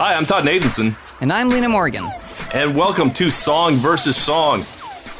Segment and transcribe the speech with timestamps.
[0.00, 2.06] Hi, I'm Todd Nathanson, And I'm Lena Morgan.
[2.54, 4.64] and welcome to Song versus Song.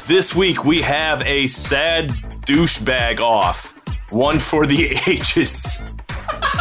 [0.07, 2.09] This week we have a sad
[2.47, 3.77] douchebag off,
[4.11, 5.83] one for the ages.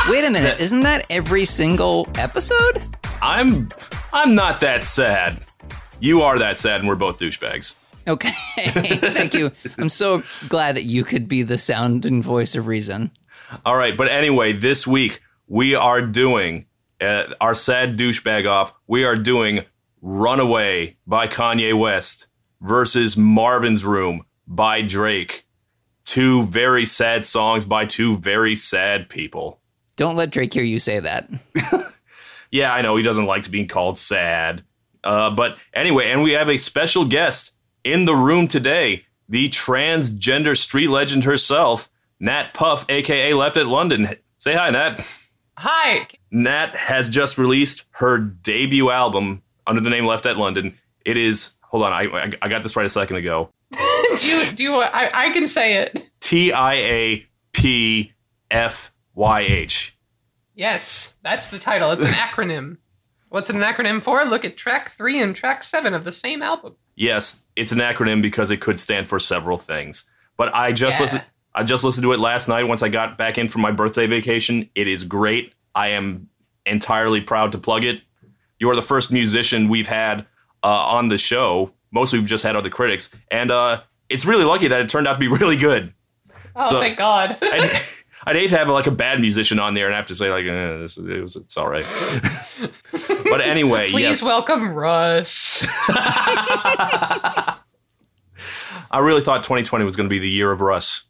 [0.09, 2.83] Wait a minute, isn't that every single episode?
[3.23, 3.71] I'm
[4.13, 5.45] I'm not that sad.
[5.99, 7.77] You are that sad, and we're both douchebags.
[8.07, 9.51] Okay, thank you.
[9.79, 13.11] I'm so glad that you could be the sound and voice of reason.
[13.65, 16.67] All right, but anyway, this week we are doing
[17.01, 18.75] uh, our sad douchebag off.
[18.87, 19.65] We are doing
[20.03, 22.29] "Runaway" by Kanye West
[22.61, 25.47] versus "Marvin's Room" by Drake.
[26.05, 29.61] Two very sad songs by two very sad people.
[29.97, 31.29] Don't let Drake hear you say that.
[32.51, 34.65] Yeah, I know he doesn't like to be called sad.
[35.05, 37.55] Uh, but anyway, and we have a special guest
[37.85, 44.17] in the room today, the transgender street legend herself, Nat Puff, aka Left at London.
[44.39, 45.07] Say hi, Nat.
[45.63, 46.09] Hi.
[46.31, 50.75] Nat has just released her debut album under the name Left at London.
[51.05, 53.51] It is, hold on, I, I got this right a second ago.
[53.71, 56.07] do you, do you, I, I can say it.
[56.21, 58.13] T I A P
[58.51, 59.99] F Y H.
[60.55, 61.91] Yes, that's the title.
[61.91, 62.79] It's an acronym.
[63.29, 64.25] What's it an acronym for?
[64.25, 66.75] Look at track three and track seven of the same album.
[66.97, 70.11] Yes, it's an acronym because it could stand for several things.
[70.39, 71.03] But I just Yeah.
[71.05, 71.25] listened.
[71.55, 74.07] I just listened to it last night once I got back in from my birthday
[74.07, 74.71] vacation.
[74.77, 75.53] It is great.
[75.75, 76.29] I am
[76.67, 78.03] entirely proud to plug it.
[78.59, 80.27] You are the first musician we've had
[80.63, 81.73] uh, on the show.
[81.93, 85.15] Mostly we've just had other critics, and uh, it's really lucky that it turned out
[85.15, 85.93] to be really good.
[86.57, 87.37] Oh, So- thank God.
[87.43, 87.81] I'd,
[88.27, 90.45] I'd hate to have like a bad musician on there and have to say like,
[90.45, 91.87] eh, this, it was, it's all right.
[92.93, 95.65] but anyway, Please yes, welcome Russ.
[98.93, 101.09] I really thought 2020 was going to be the year of Russ.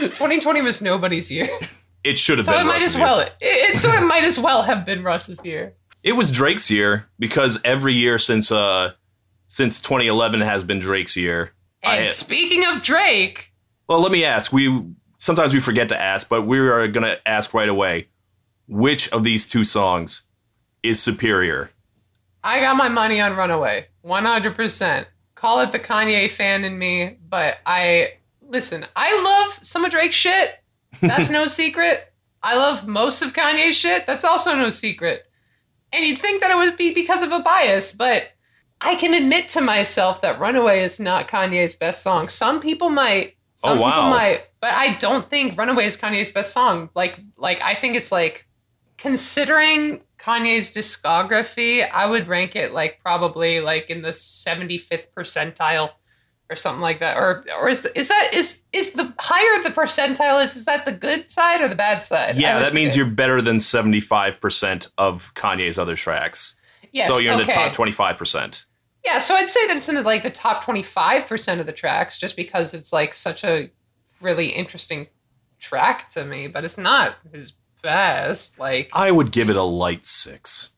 [0.00, 1.48] 2020 was nobody's year,
[2.04, 3.04] It should have so been it might Russ's as year.
[3.04, 3.20] well.
[3.20, 5.74] It, it, so it might as well have been Russ's year.
[6.02, 8.92] It was Drake's year because every year since uh
[9.46, 11.52] since 2011 has been Drake's year.
[11.82, 13.52] And I- speaking of Drake,
[13.88, 14.52] Well, let me ask.
[14.52, 14.84] We
[15.16, 18.08] sometimes we forget to ask, but we are going to ask right away.
[18.68, 20.22] Which of these two songs
[20.82, 21.70] is superior?
[22.44, 23.86] I got my money on Runaway.
[24.04, 25.06] 100%.
[25.34, 28.14] Call it the Kanye fan in me, but I
[28.46, 30.50] listen, I love some of Drake's shit.
[31.00, 32.12] That's no secret.
[32.42, 34.06] I love most of Kanye's shit.
[34.06, 35.24] That's also no secret.
[35.92, 38.24] And you'd think that it would be because of a bias, but
[38.80, 42.28] I can admit to myself that Runaway is not Kanye's best song.
[42.28, 43.34] Some people might.
[43.64, 43.90] Oh, Some Oh, wow.
[43.90, 46.90] people might, but I don't think Runaway is Kanye's best song.
[46.94, 48.46] Like like I think it's like
[48.98, 55.90] considering Kanye's discography, I would rank it like probably like in the 75th percentile
[56.50, 57.16] or something like that.
[57.16, 60.84] Or or is the, is that is is the higher the percentile is is that
[60.84, 62.36] the good side or the bad side?
[62.36, 66.56] Yeah, that means you're better than 75% of Kanye's other tracks.
[66.92, 68.64] yes, so you're in the top 25%.
[69.04, 72.18] Yeah, so I'd say that it's in the, like the top 25% of the tracks
[72.18, 73.70] just because it's like such a
[74.20, 75.06] really interesting
[75.58, 78.58] track to me, but it's not his best.
[78.58, 80.70] Like I would give it a light 6.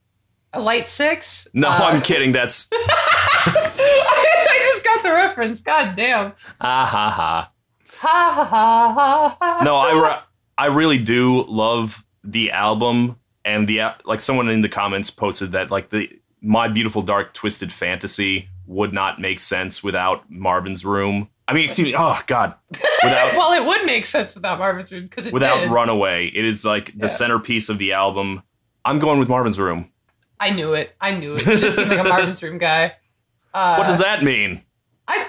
[0.52, 1.48] A light 6?
[1.54, 2.32] No, Uh, I'm kidding.
[2.32, 5.62] That's I just got the reference.
[5.62, 6.32] God damn.
[6.60, 7.52] ah ha ha.
[7.98, 9.36] Ha ha ha ha.
[9.40, 9.64] ha.
[9.64, 10.22] no, I, re-
[10.58, 14.20] I really do love the album and the like.
[14.20, 19.20] Someone in the comments posted that like the My Beautiful Dark Twisted Fantasy would not
[19.20, 21.28] make sense without Marvin's Room.
[21.48, 21.94] I mean, excuse me.
[21.96, 22.54] Oh God,
[23.02, 25.70] without well, it would make sense without Marvin's Room because without did.
[25.70, 27.06] Runaway, it is like the Yeah.
[27.08, 28.42] centerpiece of the album.
[28.84, 29.89] I'm going with Marvin's Room.
[30.40, 30.94] I knew it.
[31.00, 31.46] I knew it.
[31.46, 32.94] You just seemed like a Marvin's Room guy.
[33.54, 34.62] Uh, What does that mean?
[35.06, 35.26] I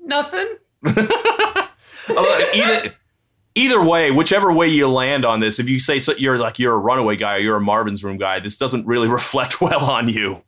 [0.00, 0.56] nothing.
[2.54, 2.94] Either
[3.54, 6.74] either way, whichever way you land on this, if you say so, you're like you're
[6.74, 10.08] a Runaway guy or you're a Marvin's Room guy, this doesn't really reflect well on
[10.08, 10.42] you.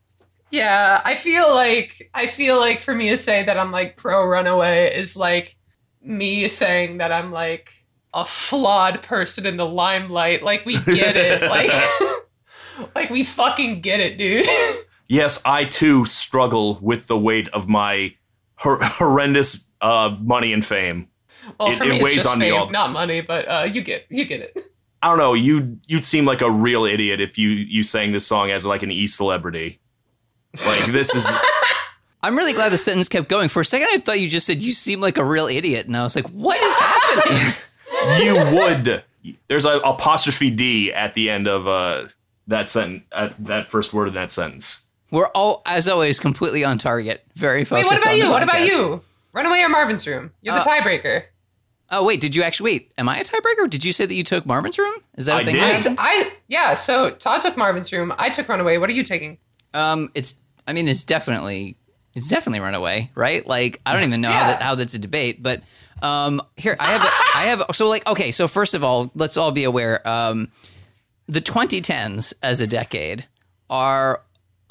[0.50, 4.25] Yeah, I feel like I feel like for me to say that I'm like pro
[4.27, 5.56] Runaway is like
[6.03, 7.72] me saying that I'm like
[8.15, 10.43] a flawed person in the limelight.
[10.43, 11.42] Like we get it.
[11.42, 11.71] like
[12.94, 14.47] like we fucking get it, dude.
[15.09, 18.15] yes, I too struggle with the weight of my
[18.56, 21.09] hor- horrendous uh, money and fame.
[21.59, 23.21] Well, It- for it me, it's weighs just on me fame, all- not money.
[23.21, 24.66] But uh, you get you get it.
[25.03, 25.32] I don't know.
[25.34, 28.83] You you'd seem like a real idiot if you you sang this song as like
[28.83, 29.80] an e celebrity.
[30.66, 31.26] Like this is
[32.22, 33.48] I'm really glad the sentence kept going.
[33.48, 35.97] For a second, I thought you just said you seem like a real idiot, and
[35.97, 37.54] I was like, what is happening?
[38.26, 39.04] you would.
[39.48, 42.09] There's a apostrophe d at the end of uh,
[42.50, 43.04] that sentence.
[43.12, 44.84] At that first word in that sentence.
[45.10, 47.24] We're all, as always, completely on target.
[47.34, 48.30] Very Wait, what about on you?
[48.30, 48.66] What about podcast.
[48.68, 49.02] you?
[49.32, 50.30] Runaway or Marvin's Room?
[50.42, 51.24] You're the Uh, tiebreaker.
[51.92, 52.92] Oh wait, did you actually wait?
[52.98, 53.68] Am I a tiebreaker?
[53.68, 54.94] Did you say that you took Marvin's room?
[55.16, 55.54] Is that a I thing?
[55.54, 55.62] did.
[55.64, 55.97] I, happened?
[56.00, 56.74] I yeah.
[56.74, 58.14] So Todd took Marvin's room.
[58.16, 58.78] I took Runaway.
[58.78, 59.38] What are you taking?
[59.74, 60.41] Um, it's.
[60.68, 61.76] I mean, it's definitely.
[62.14, 63.44] It's definitely Runaway, right?
[63.47, 65.62] Like, I don't even know how, that, how that's a debate, but
[66.02, 67.02] um, here I have.
[67.36, 67.62] I have.
[67.72, 68.30] So, like, okay.
[68.32, 70.06] So, first of all, let's all be aware.
[70.06, 70.50] Um,
[71.30, 73.27] the 2010s as a decade
[73.68, 74.22] are.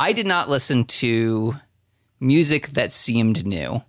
[0.01, 1.55] I did not listen to
[2.21, 3.83] music that seemed new.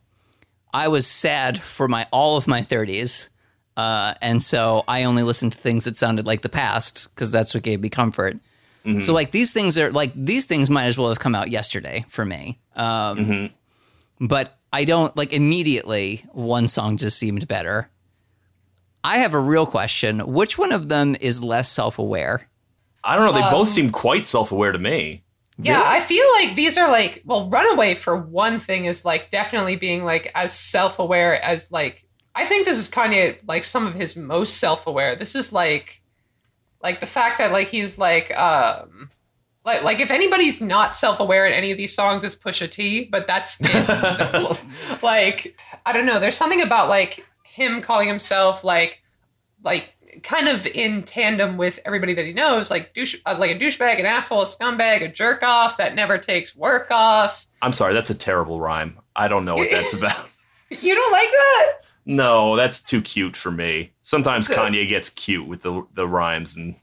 [0.75, 3.31] I was sad for my all of my 30s.
[3.77, 7.55] Uh, and so I only listened to things that sounded like the past because that's
[7.55, 8.39] what gave me comfort.
[9.01, 12.05] So like these things are like these things might as well have come out yesterday
[12.09, 12.59] for me.
[12.75, 13.51] Um,
[14.21, 17.89] But I don't like immediately one song just seemed better.
[19.05, 20.21] I have a real question.
[20.33, 22.49] Which one of them is less self aware?
[23.03, 23.33] I don't know.
[23.33, 25.25] They Um, both seem quite self-aware to me.
[25.63, 29.77] Yeah, I feel like these are like well, Runaway for one thing is like definitely
[29.77, 34.17] being like as self-aware as like I think this is Kanye like some of his
[34.17, 35.17] most self-aware.
[35.17, 36.01] This is like
[36.83, 39.11] like the fact that like he's like um
[39.67, 43.27] like like if anybody's not self-aware in any of these songs it's Pusha T, but
[43.27, 44.61] that's it.
[45.03, 49.03] like I don't know, there's something about like him calling himself like
[49.63, 49.91] like
[50.23, 53.99] kind of in tandem with everybody that he knows, like douche, uh, like a douchebag,
[54.01, 57.47] an asshole, a scumbag, a jerk off that never takes work off.
[57.63, 58.99] I'm sorry, that's a terrible rhyme.
[59.17, 60.29] I don't know what that's about.
[60.71, 61.73] You don't like that?
[62.07, 63.93] No, that's too cute for me.
[64.03, 66.75] Sometimes Kanye gets cute with the the rhymes and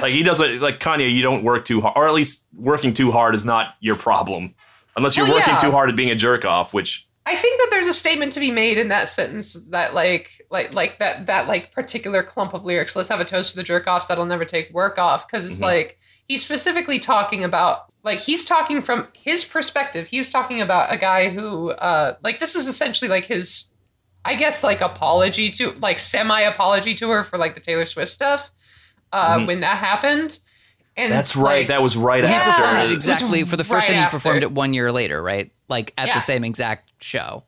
[0.00, 1.12] like he doesn't like Kanye.
[1.12, 4.54] You don't work too hard, or at least working too hard is not your problem,
[4.96, 5.58] unless you're Well, working yeah.
[5.60, 6.74] too hard at being a jerk off.
[6.74, 10.30] Which I think that there's a statement to be made in that sentence that like
[10.54, 12.96] like like that that like particular clump of lyrics.
[12.96, 15.58] Let's have a toast for the jerk offs that'll never take work off because it's
[15.58, 15.62] Mhm.
[15.62, 20.06] like he's specifically talking about like he's talking from his perspective.
[20.08, 23.64] He's talking about a guy who uh like this is essentially like his
[24.24, 28.10] I guess like apology to like semi apology to her for like the Taylor Swift
[28.12, 28.50] stuff
[29.12, 29.46] uh Mhm.
[29.46, 30.38] when that happened.
[30.96, 31.58] And that's right.
[31.58, 32.36] like, that was right He Yeah.
[32.36, 32.62] after.
[32.62, 34.04] performed It it exactly for the first right time.
[34.04, 34.46] He performed after.
[34.46, 35.50] it one year later, right?
[35.68, 36.14] Like at Yeah.
[36.14, 37.42] the same exact show.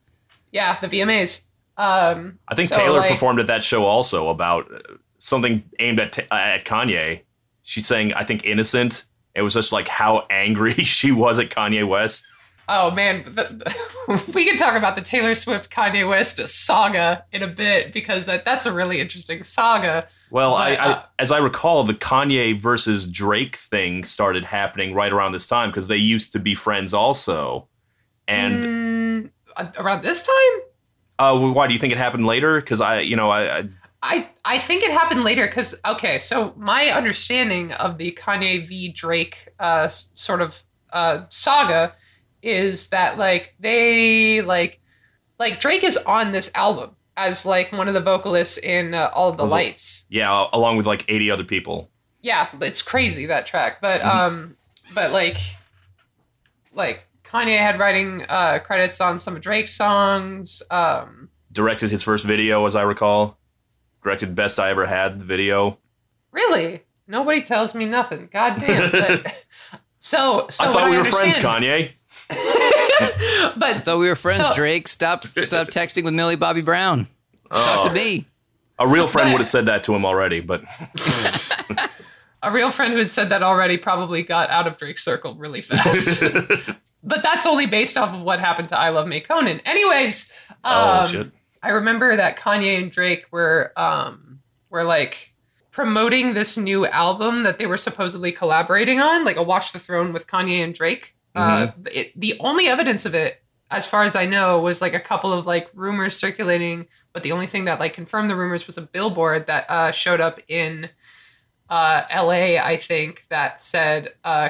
[0.53, 1.43] yeah, the VMAs.
[1.79, 4.79] Um I think so, Taylor like- performed at that show also about uh,
[5.19, 7.23] something aimed at uh, at Kanye.
[7.63, 11.87] She's saying, "I think innocent." It was just like how angry she was at Kanye
[11.87, 12.27] West.
[12.69, 13.37] Oh man,
[14.35, 18.45] we can talk about the Taylor Swift Kanye West saga in a bit because that,
[18.45, 20.09] that's a really interesting saga.
[20.31, 25.13] Well, I, But, uh, as I recall, the Kanye versus Drake thing started happening right
[25.13, 27.69] around this time because they used to be friends also.
[28.27, 29.31] And Mm,
[29.79, 30.63] around this time,
[31.19, 32.61] uh, why do you think it happened later?
[32.61, 33.69] Because I, you know, I, I
[34.03, 38.93] I I think it happened later because okay, so my understanding of the Kanye v
[38.93, 41.95] Drake uh, sort of uh, saga
[42.43, 44.81] is that like they like
[45.39, 49.31] like Drake is on this album as like one of the vocalists in uh, All
[49.31, 50.07] of the Lights.
[50.11, 51.91] yeah, along with like eighty other people.
[52.23, 54.07] yeah it's crazy that track but Mhm.
[54.15, 54.57] um
[54.95, 55.39] but like
[56.75, 62.27] like kanye had writing uh credits on some of drake's songs um Directed his first
[62.27, 63.39] video, as I recall.
[64.05, 65.79] Directed best I ever had the video.
[66.33, 69.47] really nobody tells me nothing god damn but
[70.01, 71.93] so so I thought we were friends, Kanye.
[72.29, 74.87] but I thought we were friends, So- Drake.
[74.89, 77.05] Stop stop texting with Millie Bobby Brown.
[77.51, 78.27] Talk Oh, to me.
[78.79, 80.63] a real friend But- would have said that to him already, but
[82.43, 85.61] a real friend who had said that already probably got out of drake's circle really
[85.63, 86.23] fast
[87.07, 90.33] but that's only based off of what happened to iLoveMakonnen anyways
[90.65, 91.31] oh um, shit.
[91.63, 95.33] I remember that Kanye and Drake were um were like
[95.77, 100.13] promoting this new album that they were supposedly collaborating on, like a Watch the Throne
[100.15, 101.15] with Kanye and Drake.
[101.35, 105.01] Uh, it, the only evidence of it, as far as I know, was like a
[105.01, 108.79] couple of like rumors circulating, but the only thing that like confirmed the rumors was
[108.79, 110.89] a billboard that uh, showed up in
[111.69, 112.59] uh, L.A.
[112.59, 114.49] I think that said uh,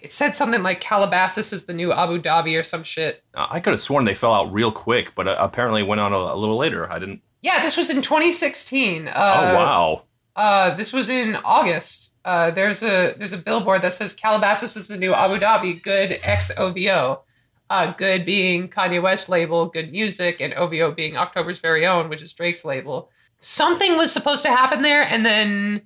[0.00, 3.22] it said something like Calabasas is the new Abu Dhabi or some shit.
[3.34, 6.00] Uh, I could have sworn they fell out real quick, but uh, apparently it went
[6.00, 6.90] on a, a little later.
[6.90, 7.22] I didn't.
[7.42, 9.08] Yeah, this was in 2016.
[9.08, 10.02] Uh, oh wow.
[10.34, 12.14] Uh, this was in August.
[12.24, 15.82] Uh, there's a there's a billboard that says Calabasas is the new Abu Dhabi.
[15.82, 17.20] Good XOVO.
[17.68, 22.22] Uh, good being Kanye West label, good music, and OVO being October's very own, which
[22.22, 23.10] is Drake's label.
[23.40, 25.82] Something was supposed to happen there, and then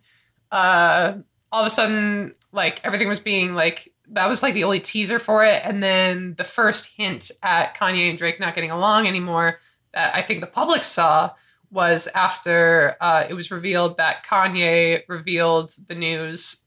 [0.51, 1.15] uh,
[1.53, 5.19] all of a sudden, like everything was being like that was like the only teaser
[5.19, 9.59] for it, and then the first hint at Kanye and Drake not getting along anymore
[9.93, 11.33] that I think the public saw
[11.71, 16.59] was after uh, it was revealed that Kanye revealed the news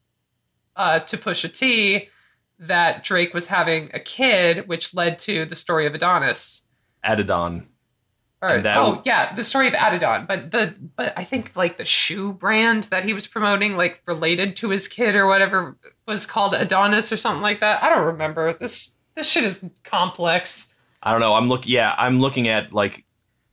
[0.76, 2.10] uh, to Pusha T
[2.60, 6.66] that Drake was having a kid, which led to the story of Adonis.
[7.06, 7.68] Adidon.
[8.42, 10.26] Or, that oh yeah, the story of Adidon.
[10.26, 14.56] But the but I think like the shoe brand that he was promoting, like related
[14.58, 15.78] to his kid or whatever,
[16.08, 17.84] was called Adonis or something like that.
[17.84, 18.54] I don't remember.
[18.54, 20.74] This this shit is complex.
[21.04, 21.34] I don't know.
[21.34, 21.68] I'm look.
[21.68, 23.04] Yeah, I'm looking at like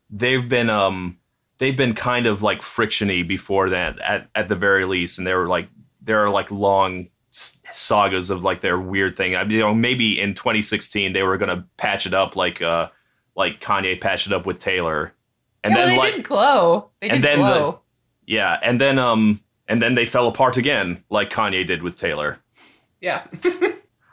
[0.09, 1.19] they've been um
[1.59, 5.35] they've been kind of like frictiony before that at at the very least, and they
[5.35, 5.69] were like
[6.01, 9.35] there are like long s- sagas of like their weird thing.
[9.35, 12.89] I mean, you know, maybe in 2016 they were gonna patch it up like uh
[13.37, 15.13] like Kanye patched it up with Taylor,
[15.63, 16.91] and yeah, well, then they like did glow.
[17.01, 17.79] They and did then the-
[18.27, 22.39] yeah, and then um and then they fell apart again like Kanye did with Taylor.
[23.01, 23.25] yeah.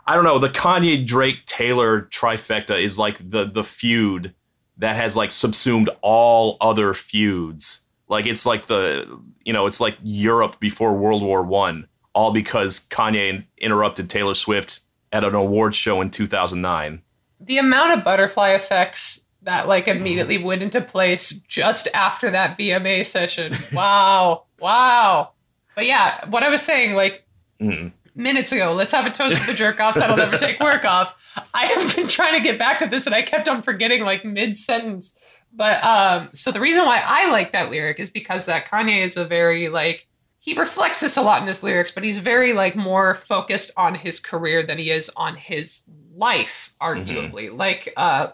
[0.06, 0.38] I don't know.
[0.38, 4.34] The Kanye Drake Taylor trifecta is like the the feud
[4.78, 7.86] that has like subsumed all other feuds.
[8.10, 9.08] Like it's like the
[9.46, 14.82] you know it's like Europe before World War One, all because Kanye interrupted Taylor Swift
[15.14, 17.02] at an awards show in 2009.
[17.46, 23.06] The amount of butterfly effects that like immediately went into place just after that VMA
[23.06, 23.52] session.
[23.74, 24.46] Wow.
[24.60, 25.32] wow.
[25.76, 27.26] But yeah, what I was saying like
[27.62, 27.92] Mm.
[28.16, 31.16] minutes ago, let's have a toast for the jerk offs that'll never take work off.
[31.54, 34.26] I have been trying to get back to this and I kept on forgetting like
[34.26, 35.18] mid sentence.
[35.54, 39.18] But um so the reason why I like that lyric is because that Kanye is
[39.18, 40.08] a very like
[40.40, 43.96] he reflects this a lot in his lyrics, but he's very like more focused on
[43.96, 45.84] his career than he is on his
[46.16, 47.56] life, arguably.
[47.56, 48.32] Like uh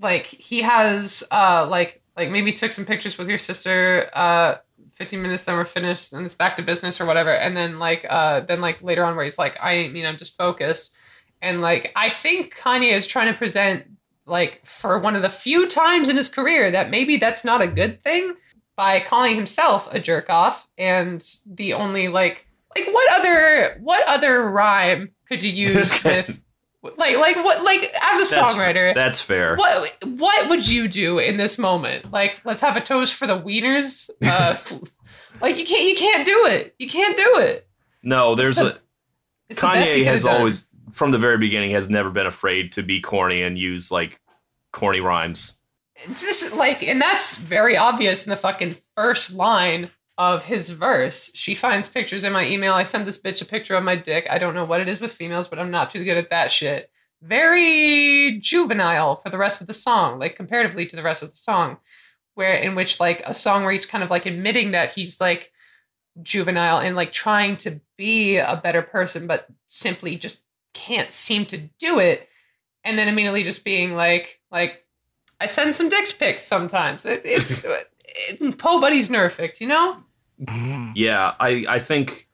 [0.00, 4.56] like he has uh like like maybe took some pictures with your sister uh
[4.96, 7.30] 15 minutes then we're finished and it's back to business or whatever.
[7.30, 10.36] And then like uh then like later on where he's like i mean i'm just
[10.36, 10.92] focused.
[11.40, 13.84] And like i think kanye is trying to present
[14.26, 17.66] like for one of the few times in his career that maybe that's not a
[17.66, 18.34] good thing
[18.76, 24.50] by calling himself a jerk off and the only like like what other what other
[24.50, 26.40] rhyme could you use with
[26.82, 29.56] like like what like as a That's- songwriter That's fair.
[29.56, 32.10] what what would you do in this moment?
[32.12, 34.10] Like, let's have a toast for the wieners.
[34.24, 34.56] Uh,
[35.40, 36.74] like you can't you can't do it.
[36.78, 37.68] You can't do it.
[38.02, 38.78] No, there's the- a
[39.48, 42.72] It's the best he Kanye has always from the very beginning has never been afraid
[42.72, 44.20] to be corny and use like
[44.72, 45.58] corny rhymes.
[46.04, 49.88] It's just like, and that's very obvious in the fucking first line
[50.18, 51.30] of his verse.
[51.34, 52.74] She finds pictures in my email.
[52.74, 54.26] I send this bitch a picture of my dick.
[54.30, 56.52] I don't know what it is with females, but I'm not too good at that
[56.52, 56.90] shit.
[57.22, 61.36] Very juvenile for the rest of the song, like comparatively to the rest of the
[61.36, 61.78] song,
[62.34, 65.52] where in which like a song where he's kind of like admitting that he's like
[66.20, 70.42] juvenile and like trying to be a better person, but simply just
[70.74, 72.28] can't seem to do it.
[72.84, 74.84] And then immediately just being like, like,
[75.40, 77.06] I send some dick pics sometimes.
[77.06, 77.86] It, it's it,
[78.40, 79.96] Eh, Poe Buddy's nerfed, you know?
[80.94, 82.28] Yeah, I I think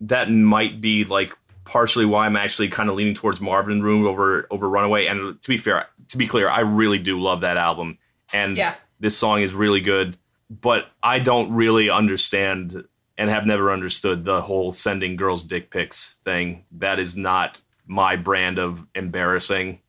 [0.00, 4.46] that might be like partially why I'm actually kind of leaning towards Marvin Room over
[4.50, 5.06] over Runaway.
[5.06, 7.98] And to be fair, to be clear, I really do love that album,
[8.32, 8.74] and Yeah.
[8.98, 10.16] this song is really good.
[10.48, 12.84] But I don't really understand
[13.18, 16.64] and have never understood the whole sending girls dick pics thing.
[16.72, 19.80] That is not my brand of embarrassing.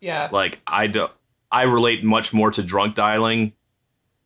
[0.00, 0.28] Yeah.
[0.32, 1.08] Like I do,
[1.50, 3.52] I relate much more to drunk dialing.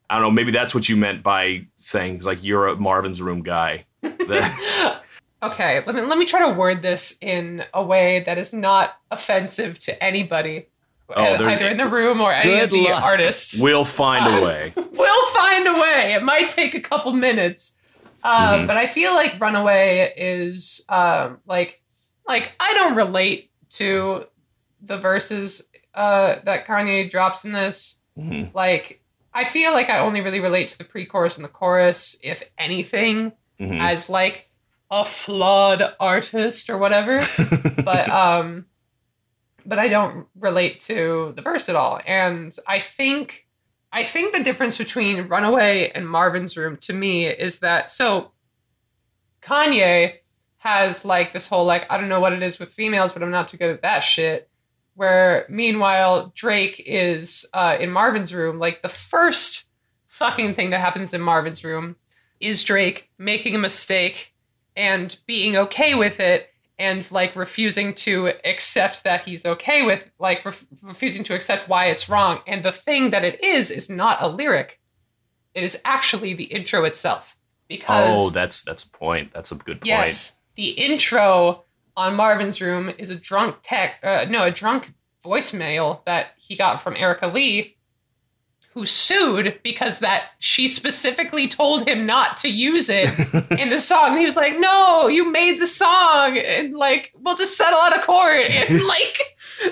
[0.09, 0.31] I don't know.
[0.31, 3.85] Maybe that's what you meant by saying like you're a Marvin's Room guy.
[5.43, 8.97] Okay, let me let me try to word this in a way that is not
[9.11, 10.67] offensive to anybody,
[11.15, 13.03] Oh, uh, either in the room or any of the luck.
[13.05, 13.63] artists.
[13.63, 14.73] we'll find a way.
[14.93, 16.15] we'll find a way.
[16.15, 17.77] It might take a couple minutes,
[18.25, 18.67] uh, Mhm.
[18.67, 21.83] but I feel like Runaway is um, like
[22.27, 24.25] like I don't relate to
[24.81, 27.99] the verses uh, that Kanye drops in this.
[28.19, 28.53] Mhm.
[28.55, 29.03] Like
[29.37, 33.33] I feel like I only really relate to the pre-chorus and the chorus, if anything,
[33.61, 33.81] Mhm.
[33.81, 34.49] as like
[34.91, 37.21] a flawed artist or whatever.
[37.85, 38.67] But um
[39.69, 42.01] but i don't relate to the verse at all.
[42.07, 43.47] And i think
[43.93, 48.31] i think the difference between runaway and marvin's room to me is that so
[49.43, 50.15] kanye
[50.59, 53.31] has like this whole like i don't know what it is with females but i'm
[53.31, 54.49] not too good at that shit
[54.97, 59.69] where meanwhile drake is uh in marvin's room like the first
[60.09, 61.95] fucking thing that happens in marvin's room
[62.41, 64.35] is drake making a mistake
[64.75, 66.49] and being okay with it
[66.79, 71.87] and like refusing to accept that he's okay with like ref- refusing to accept why
[71.87, 74.81] it's wrong and the thing that it is is not a lyric
[75.55, 77.37] it is actually the intro itself
[77.69, 79.33] because oh, that's that's a point.
[79.33, 79.87] That's a good point.
[79.87, 81.65] yes the intro
[81.97, 84.93] on marvin's room is a drunk tech uh, no a drunk
[85.25, 87.77] voicemail that he got from erica lee
[88.77, 93.09] who sued because that she specifically told him not to use it
[93.59, 94.11] in the song.
[94.11, 97.97] And he was like, "No, you made the song, and like we'll just settle out
[97.97, 99.19] of court." And like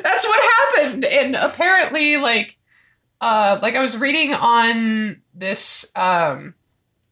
[0.02, 1.04] that's what happened.
[1.04, 2.56] And apparently, like
[3.20, 6.54] uh, like I was reading on this, um,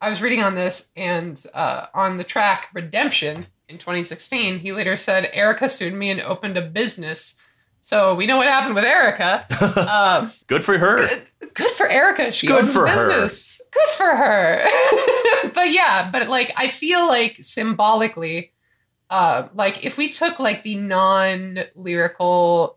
[0.00, 4.96] I was reading on this, and uh, on the track Redemption in 2016, he later
[4.96, 7.36] said Erica sued me and opened a business.
[7.80, 9.46] So we know what happened with Erica.
[9.90, 11.04] um, Good for her.
[11.54, 12.30] good for Erica.
[12.30, 13.08] She Good for her.
[13.08, 13.60] business.
[13.72, 14.62] Good for her.
[15.54, 18.52] but yeah, but like I feel like symbolically,
[19.10, 22.76] uh, like if we took like the non-lyrical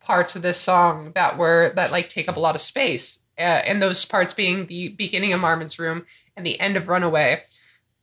[0.00, 3.42] parts of this song that were that like take up a lot of space, uh,
[3.42, 6.06] and those parts being the beginning of Marvin's Room
[6.36, 7.42] and the end of Runaway,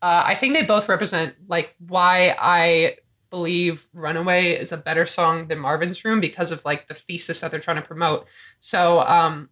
[0.01, 2.97] uh, I think they both represent like why I
[3.29, 7.51] believe Runaway is a better song than Marvin's Room because of like the thesis that
[7.51, 8.25] they're trying to promote.
[8.59, 9.49] So um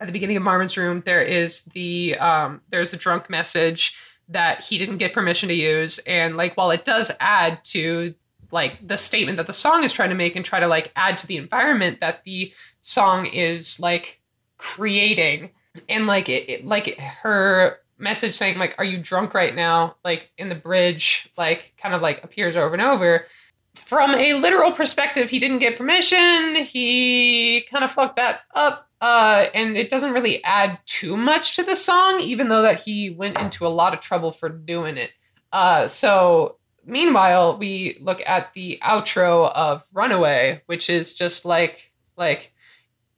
[0.00, 3.96] at the beginning of Marvin's Room there is the um there's a drunk message
[4.28, 8.14] that he didn't get permission to use and like while it does add to
[8.50, 11.18] like the statement that the song is trying to make and try to like add
[11.18, 12.52] to the environment that the
[12.82, 14.20] song is like
[14.56, 15.50] creating
[15.88, 19.96] and like it, it like her message saying like are you drunk right now?
[20.04, 23.26] Like in the bridge like kind of like appears over and over.
[23.74, 26.56] From a literal perspective he didn't get permission.
[26.56, 31.62] He kind of fucked that up uh and it doesn't really add too much to
[31.62, 35.10] the song even though that he went into a lot of trouble for doing it.
[35.52, 42.52] Uh so meanwhile we look at the outro of runaway which is just like like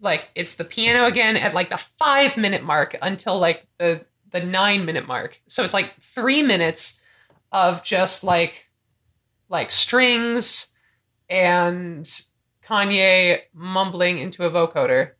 [0.00, 4.40] like it's the piano again at like the five minute mark until like the the
[4.40, 5.40] nine minute mark.
[5.48, 7.02] So it's like three minutes
[7.52, 8.66] of just like
[9.48, 10.72] like strings
[11.28, 12.04] and
[12.64, 15.12] Kanye mumbling into a vocoder.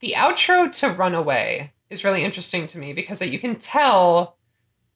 [0.00, 4.36] The outro to Runaway is really interesting to me because that you can tell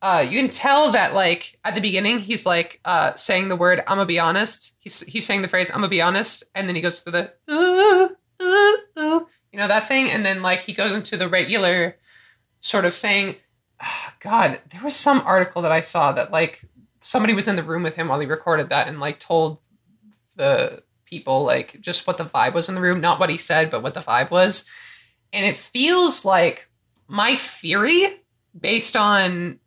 [0.03, 3.81] uh, you can tell that like at the beginning he's like uh, saying the word
[3.81, 4.75] I'm gonna be honest.
[4.79, 7.33] He's he's saying the phrase I'm gonna be honest, and then he goes through the
[7.51, 8.11] ooh,
[8.43, 11.97] ooh, ooh, you know that thing, and then like he goes into the regular
[12.61, 13.37] sort of thing.
[14.21, 16.65] God, there was some article that I saw that like
[17.01, 19.59] somebody was in the room with him while he recorded that and like told
[20.37, 23.71] the people like just what the vibe was in the room, not what he said,
[23.71, 24.69] but what the vibe was.
[25.33, 26.69] And it feels like
[27.09, 28.21] my theory
[28.59, 29.59] based on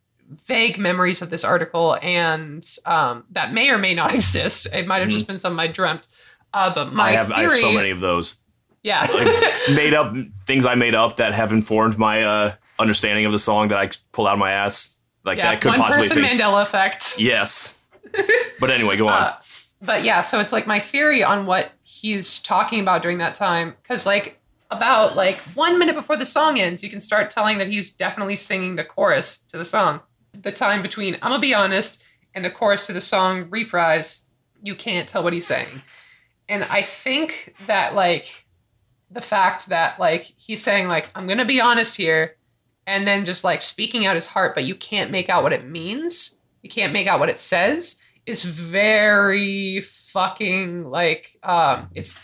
[0.46, 4.68] vague memories of this article and um, that may or may not exist.
[4.74, 6.08] It might have just been something I dreamt.
[6.54, 8.38] Uh, but my I have, theory, I have so many of those
[8.84, 9.06] yeah,
[9.76, 10.14] made up
[10.46, 13.90] things I made up that have informed my uh, understanding of the song that I
[14.12, 14.98] pulled out of my ass.
[15.24, 15.52] Like yeah.
[15.52, 16.42] that could One possibly person think.
[16.42, 17.20] Mandela effect.
[17.20, 17.80] Yes.
[18.60, 19.22] But anyway, go on.
[19.22, 19.38] Uh,
[19.84, 23.76] but yeah, so it's like my theory on what he's talking about during that time,
[23.84, 24.40] because like
[24.72, 28.36] about like one minute before the song ends, you can start telling that he's definitely
[28.36, 30.00] singing the chorus to the song.
[30.34, 32.02] The time between I'm gonna be honest
[32.34, 34.26] and the chorus to the song reprise,
[34.64, 35.84] you can't tell what he's saying.
[36.50, 38.46] And I think that like
[39.12, 42.37] the fact that like he's saying like I'm gonna be honest here,
[42.88, 45.68] and then just like speaking out his heart, but you can't make out what it
[45.68, 46.38] means.
[46.64, 48.00] You can't make out what it says.
[48.26, 52.20] Is very fucking like um, it's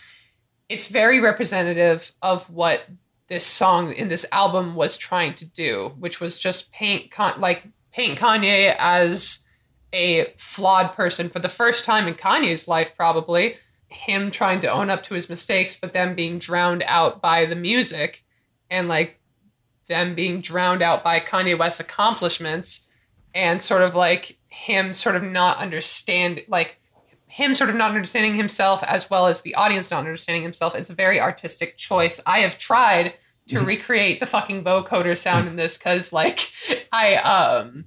[0.69, 2.81] it's very representative of what
[3.27, 7.67] this song in this album was trying to do, which was just paint Con- like
[7.91, 9.45] paint Kanye as
[9.93, 13.55] a flawed person for the first time in Kanye's life, probably.
[13.87, 17.55] Him trying to own up to his mistakes, but then being drowned out by the
[17.55, 18.23] music
[18.69, 19.19] and like
[19.87, 22.89] them being drowned out by Kanye West's accomplishments
[23.33, 26.79] and sort of like him sort of not understand like
[27.27, 30.75] him sort of not understanding himself as well as the audience not understanding himself.
[30.75, 32.21] It's a very artistic choice.
[32.27, 33.15] I have tried
[33.47, 36.51] to recreate the fucking vocoder sound in this because like
[36.91, 37.85] I um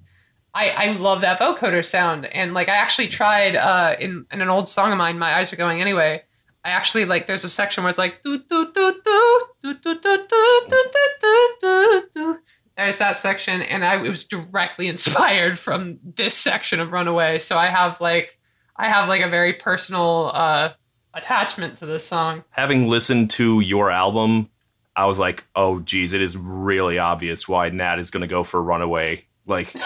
[0.53, 4.49] I, I love that vocoder sound and like I actually tried uh in, in an
[4.49, 6.23] old song of mine, My Eyes Are Going Anyway.
[6.67, 9.95] I actually like there's a section where it's like doo doo doo doo doo doo
[9.95, 12.39] doo doo doo doo doo doo.
[12.77, 17.39] There's that section, and I it was directly inspired from this section of Runaway.
[17.39, 18.37] So I have like
[18.75, 20.73] I have like a very personal uh
[21.15, 22.43] attachment to this song.
[22.51, 24.51] Having listened to your album,
[24.97, 28.43] I was like, oh, geez, it is really obvious why Nat is going to go
[28.43, 29.25] for Runaway.
[29.47, 29.83] Like, Whoa,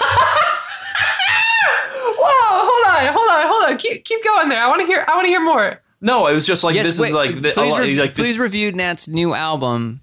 [2.22, 3.76] hold on, hold on, hold on.
[3.76, 4.62] Keep keep going there.
[4.62, 5.04] I want to hear.
[5.06, 5.82] I want to hear more.
[6.00, 8.14] No, it was just like Yes, this wait, is like, the, please, lot- rev- like
[8.14, 10.00] this- please review Nat's new album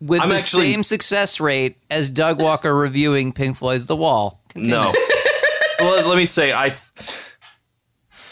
[0.00, 4.40] with I'm the actually- same success rate as Doug Walker reviewing Pink Floyd's The Wall.
[4.50, 4.74] Continue.
[4.76, 4.94] No.
[5.80, 6.74] well, let me say, I,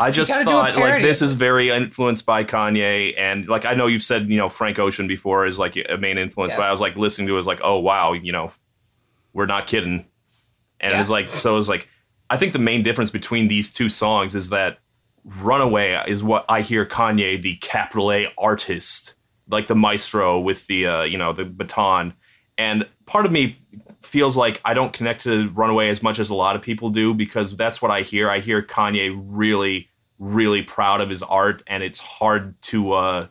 [0.01, 3.65] I just gotta do a thought like this is very influenced by Kanye, and like
[3.67, 6.59] I know you've said, you know, Frank Ocean before is like a main influence, Yeah.
[6.59, 8.53] but I was like listening to it, was like, oh wow, you know,
[9.33, 10.07] we're not kidding,
[10.81, 11.89] and it was like, so it was like,
[12.31, 14.79] I think the main difference between these two songs is that
[15.37, 19.15] Runaway is what I hear Kanye, the capital A artist,
[19.49, 22.15] like the maestro with the uh, you know the baton,
[22.57, 23.59] and part of me
[24.03, 27.13] feels like I don't connect to Runaway as much as a lot of people do
[27.13, 28.31] because that's what I hear.
[28.31, 29.89] I hear Kanye really,
[30.19, 33.27] really proud of his art, and it's hard to uh,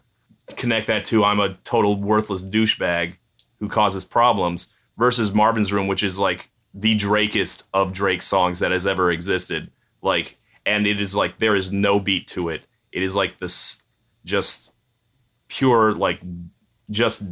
[0.56, 3.16] connect that to I'm a total worthless douchebag
[3.60, 8.72] who causes problems versus Marvin's Room, which is like the Drakest of Drake songs that
[8.72, 9.72] has ever existed.
[10.02, 10.37] Like,
[10.68, 12.62] and it is like there is no beat to it.
[12.92, 13.84] It is like this
[14.26, 14.72] just
[15.48, 16.20] pure like
[16.92, 17.24] just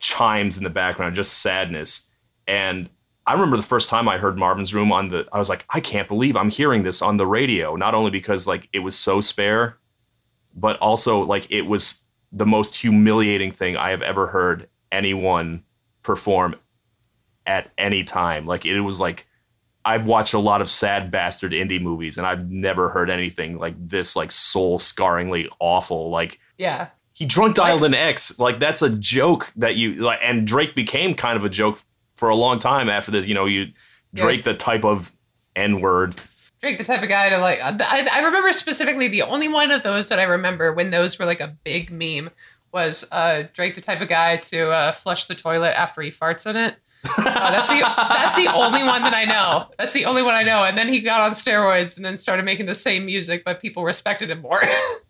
[0.00, 2.10] chimes in the background, just sadness.
[2.46, 2.90] And
[3.26, 5.80] I remember the first time I heard Marvin's Room on the I was like, I
[5.80, 7.74] can't believe I'm hearing this on the radio.
[7.74, 9.78] Not only because like it was so spare,
[10.54, 15.64] but also like it was the most humiliating thing I have ever heard anyone
[16.02, 16.56] perform
[17.46, 18.44] at any time.
[18.44, 19.26] Like it was like
[19.84, 23.74] I've watched a lot of sad bastard indie movies and I've never heard anything like
[23.78, 26.10] this like soul scarringly awful.
[26.10, 26.88] Like Yeah.
[27.12, 28.38] he drunk dialed an X.
[28.38, 31.80] Like that's a joke that you like and Drake became kind of a joke
[32.16, 33.72] for a long time after this, you know, you
[34.14, 35.12] Drake the type of
[35.56, 36.14] N word.
[36.60, 37.60] Drake, the type of guy to like.
[37.60, 41.26] I, I remember specifically the only one of those that I remember when those were
[41.26, 42.30] like a big meme
[42.72, 46.48] was uh, Drake, the type of guy to uh, flush the toilet after he farts
[46.48, 46.76] in it.
[47.18, 49.68] Uh, that's the that's the only one that I know.
[49.78, 50.64] That's the only one I know.
[50.64, 53.84] And then he got on steroids and then started making the same music, but people
[53.84, 54.60] respected him more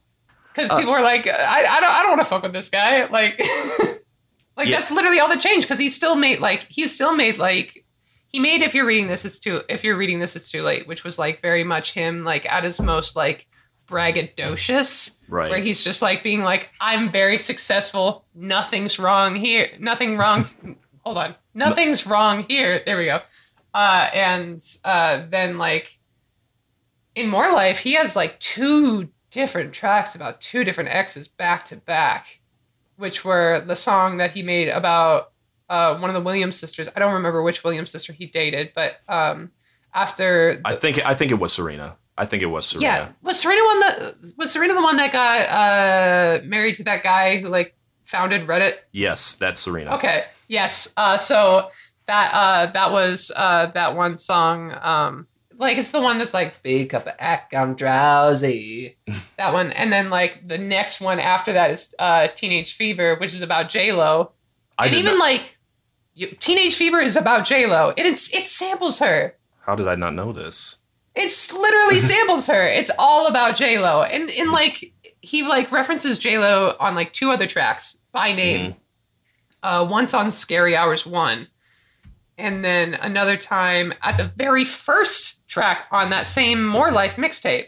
[0.54, 3.04] because people were like, I, I don't I don't want to fuck with this guy.
[3.06, 3.38] Like,
[4.56, 4.76] like Yeah.
[4.76, 7.84] that's literally all that changed because he still made like he still made like
[8.28, 10.88] he made if you're reading this it's too if you're reading this it's too late
[10.88, 13.46] which was like very much him like at his most like
[13.88, 15.50] braggadocious Right.
[15.50, 20.44] where he's just like being like i'm very successful nothing's wrong here nothing wrong
[21.04, 23.20] hold on nothing's wrong here there we go
[23.74, 25.98] uh and uh then like
[27.14, 31.76] in more life he has like two different tracks about two different exes back to
[31.76, 32.40] back
[32.96, 35.32] which were the song that he made about
[35.68, 36.88] uh, one of the Williams sisters.
[36.94, 39.50] I don't remember which Williams sister he dated, but um,
[39.92, 41.96] after I think I think it was Serena.
[42.16, 42.86] I think it was Serena.
[42.86, 47.02] yeah, was Serena one that was Serena the one that got uh, married to that
[47.02, 48.76] guy who like founded Reddit?
[48.92, 49.96] Yes, that's Serena.
[49.96, 50.92] Okay, yes.
[50.96, 51.70] Uh, so
[52.06, 54.74] that uh, that was uh, that one song.
[54.80, 55.26] Um,
[55.58, 58.96] like it's the one that's like "Big Cup of Ack, I'm drowsy."
[59.36, 63.34] that one, and then like the next one after that is uh, "Teenage Fever," which
[63.34, 64.32] is about J Lo.
[64.78, 65.56] I and even not, like
[66.14, 67.92] you, Teenage Fever is about J Lo.
[67.96, 69.36] It it's, it samples her.
[69.60, 70.76] how did I not know this?
[71.14, 72.66] It's literally samples her.
[72.68, 77.12] It's all about J Lo, and and like he like references J Lo on like
[77.12, 78.72] two other tracks by name.
[78.72, 78.78] Mm-hmm.
[79.64, 81.48] Uh, once on Scary Hours one,
[82.36, 87.66] and then another time at the very first track on that same More Life mixtape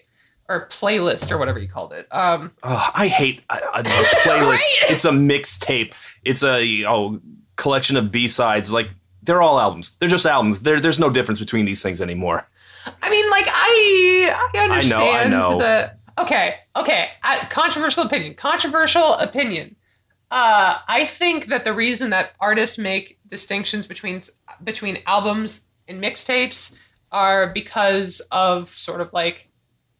[0.48, 2.06] or playlist or whatever you called it.
[2.12, 3.54] Um, Ugh, I hate the
[4.24, 4.62] playlist.
[4.88, 5.94] It's a mixtape.
[6.22, 7.20] It's a you know,
[7.56, 8.72] collection of B sides.
[8.72, 8.90] Like
[9.22, 9.96] they're all albums.
[9.96, 10.60] They're just albums.
[10.60, 12.46] There, there's no difference between these things anymore.
[13.02, 15.58] I mean, like I I understand I know, I know.
[15.58, 17.08] the okay, okay.
[17.22, 18.34] I, controversial opinion.
[18.34, 19.76] Controversial opinion.
[20.30, 24.22] Uh, I think that the reason that artists make distinctions between
[24.64, 26.74] between albums and mixtapes
[27.12, 29.48] are because of sort of like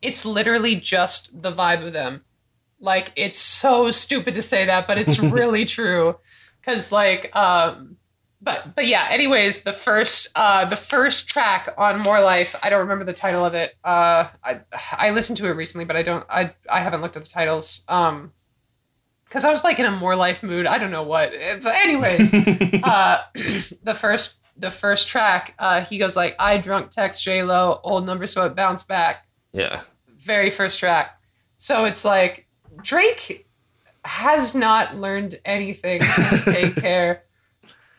[0.03, 2.25] it's literally just the vibe of them.
[2.81, 6.19] Like it's so stupid to say that, but it's really true.
[6.65, 7.97] Cause like um
[8.43, 12.81] but but yeah, anyways, the first uh the first track on More Life, I don't
[12.81, 13.75] remember the title of it.
[13.85, 14.61] Uh I
[14.93, 17.83] I listened to it recently, but I don't I I haven't looked at the titles.
[17.89, 18.33] Um
[19.29, 20.67] because I was like in a more life mood.
[20.67, 21.33] I don't know what.
[21.63, 22.33] But anyways,
[22.85, 23.23] uh
[23.83, 28.07] the first the first track, uh he goes like I drunk text J Lo, old
[28.07, 29.83] number so it bounced back Yeah.
[30.25, 31.19] very first track.
[31.59, 32.47] So it's like
[32.83, 33.47] Drake
[34.05, 37.25] has not learned anything since Take Care.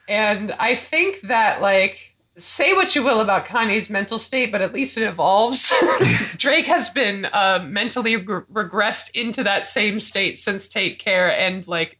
[0.07, 4.73] And I think that like say what you will about Kanye's mental state, but at
[4.73, 5.73] least it evolves.
[6.37, 11.67] Drake has been uh, mentally re- regressed into that same state since Take Care and
[11.67, 11.99] like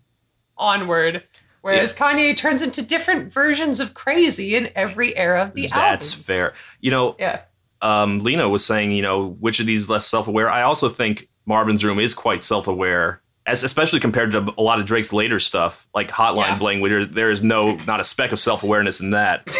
[0.58, 1.24] onward.
[1.62, 6.26] Whereas Kanye turns into different versions of crazy in every era of the That's albums.
[6.26, 6.54] fair.
[6.80, 7.42] You know, Yeah.
[7.82, 10.50] um, Lena was saying, you know, which of these is less self-aware.
[10.50, 14.86] I also think Marvin's Room is quite self-aware, as especially compared to a lot of
[14.86, 16.58] Drake's later stuff, like Hotline Yeah.
[16.58, 19.46] Bling, where there is no not a speck of self-awareness in that.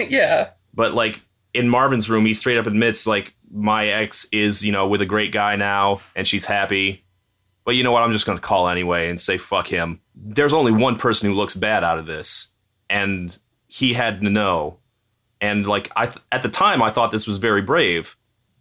[0.08, 0.50] yeah.
[0.74, 1.22] But like
[1.54, 5.06] in Marvin's Room, he straight up admits, like, my ex is, you know, with a
[5.06, 7.04] great guy now, and she's happy.
[7.64, 8.02] But you know what?
[8.02, 10.00] I'm just going to call anyway and say fuck him.
[10.14, 12.48] There's only one person who looks bad out of this,
[12.90, 13.36] and
[13.68, 14.78] he had to know.
[15.40, 18.16] And like I th- at the time, I thought this was very brave,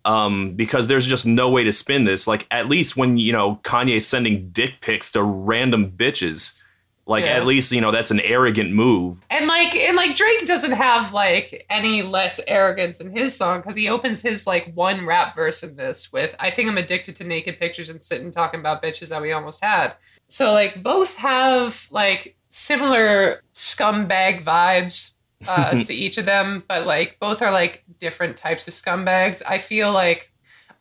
[0.06, 2.28] um, because there's just no way to spin this.
[2.28, 6.58] Like at least when you know Kanye's sending dick pics to random bitches,
[7.06, 7.32] Like Yeah.
[7.32, 9.20] at least you know that's an arrogant move.
[9.30, 13.76] And like and like Drake doesn't have like any less arrogance in his song because
[13.76, 17.24] he opens his like one rap verse in this with I think I'm addicted to
[17.24, 19.96] naked pictures and sitting talking about bitches that we almost had.
[20.28, 25.16] So like both have like similar scumbag vibes
[25.48, 29.42] uh, to each of them, but like both are like different types of scumbags.
[29.46, 30.32] I feel like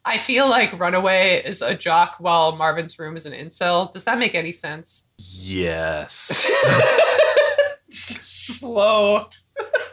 [0.05, 3.93] I feel like Runaway is a jock while Marvin's Room is an incel.
[3.93, 5.07] Does that make any sense?
[5.19, 6.17] Yes,
[7.91, 9.29] Slow.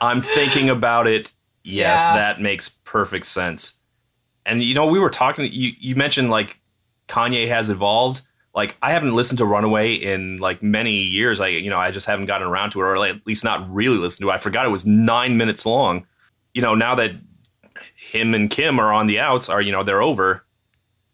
[0.01, 1.31] I'm thinking about it.
[1.63, 2.15] Yes, Yeah.
[2.15, 3.77] that makes perfect sense.
[4.45, 5.49] And you know, we were talking.
[5.51, 6.59] You you mentioned like
[7.07, 8.21] Kanye has evolved.
[8.55, 11.39] Like I haven't listened to Runaway in like many years.
[11.39, 13.97] I you know I just haven't gotten around to it, or at least not really
[13.97, 14.33] listened to it.
[14.33, 16.07] I forgot it was nine minutes long.
[16.53, 17.11] You know, now that
[17.99, 20.45] him and Kim are on the outs, are you know they're over.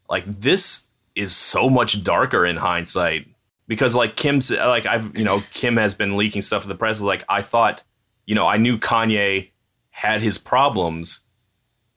[0.10, 3.28] Like this is so much darker in hindsight
[3.68, 7.02] because like Kim's like I've you know Kim has been leaking stuff to the press.
[7.02, 7.84] Like I thought,
[8.26, 9.50] you know, I knew Kanye
[9.90, 11.22] had his problems.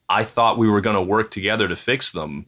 [0.09, 2.47] I thought we were going to work together to fix them,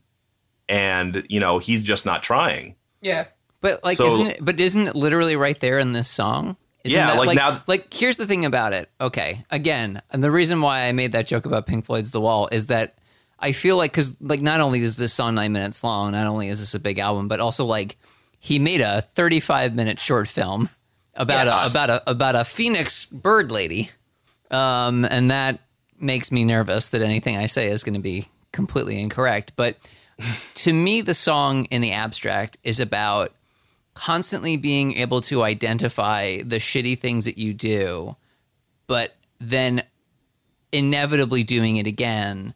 [0.67, 2.75] and you know he's just not trying.
[3.01, 3.25] Yeah.
[3.60, 4.38] But like, So- isn't it?
[4.41, 6.58] But isn't it literally right there in this song?
[6.84, 8.89] Isn't Yeah, that, like like now- Like, here's the thing about it.
[9.00, 12.50] Okay, again, and the reason why I made that joke about Pink Floyd's The Wall
[12.52, 12.96] is that
[13.39, 16.48] I feel like because like not only is this song nine minutes long, not only
[16.48, 17.98] is this a big album, but also like
[18.39, 20.70] he made a 35 minute short film
[21.15, 21.67] about Yes.
[21.67, 23.89] a about a about a phoenix bird lady,
[24.50, 25.60] um, and that
[26.00, 29.54] makes me nervous that anything I say is going to be completely incorrect.
[29.56, 29.78] But
[30.56, 33.32] to me, the song in the abstract is about
[33.93, 38.15] constantly being able to identify the shitty things that you do,
[38.88, 39.84] but then
[40.71, 42.54] inevitably doing it again,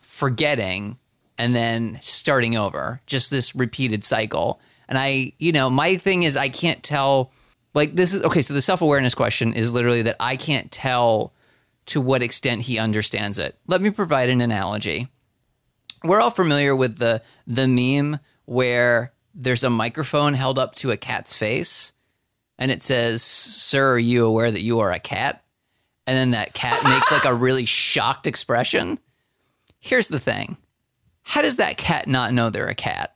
[0.00, 0.98] forgetting,
[1.38, 3.00] and then starting over.
[3.06, 4.60] Just this repeated cycle.
[4.88, 7.32] And I, you know, my thing is I can't tell.
[7.74, 8.40] Like this is okay.
[8.40, 11.34] So the self awareness question is literally that I can't tell
[11.86, 13.54] to what extent he understands it.
[13.66, 15.08] Let me provide an analogy
[16.06, 20.96] we're all familiar with the the meme where there's a microphone held up to a
[20.96, 21.92] cat's face
[22.58, 25.44] and it says sir are you aware that you are a cat?
[26.06, 28.98] And then that cat makes like a really shocked expression.
[29.78, 30.56] Here's the thing.
[31.22, 33.14] How does that cat not know they're a cat?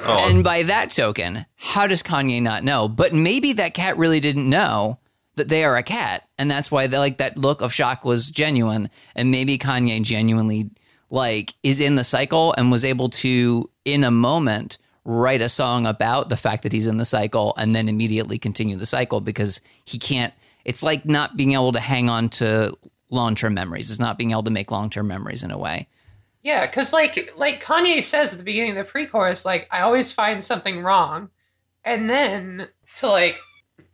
[0.00, 2.88] Oh, and by that token, how does Kanye not know?
[2.88, 4.98] But maybe that cat really didn't know
[5.36, 8.30] that they are a cat, and that's why they, like that look of shock was
[8.30, 8.90] genuine.
[9.16, 10.70] And maybe Kanye genuinely
[11.10, 15.86] like is in the cycle and was able to, in a moment, write a song
[15.86, 19.62] about the fact that he's in the cycle, and then immediately continue the cycle because
[19.86, 20.34] he can't.
[20.66, 22.76] It's like not being able to hang on to
[23.10, 23.90] long term memories.
[23.90, 25.88] It's not being able to make long term memories in a way.
[26.42, 30.12] Yeah, because like like Kanye says at the beginning of the pre-chorus, like I always
[30.12, 31.30] find something wrong,
[31.84, 33.38] and then to like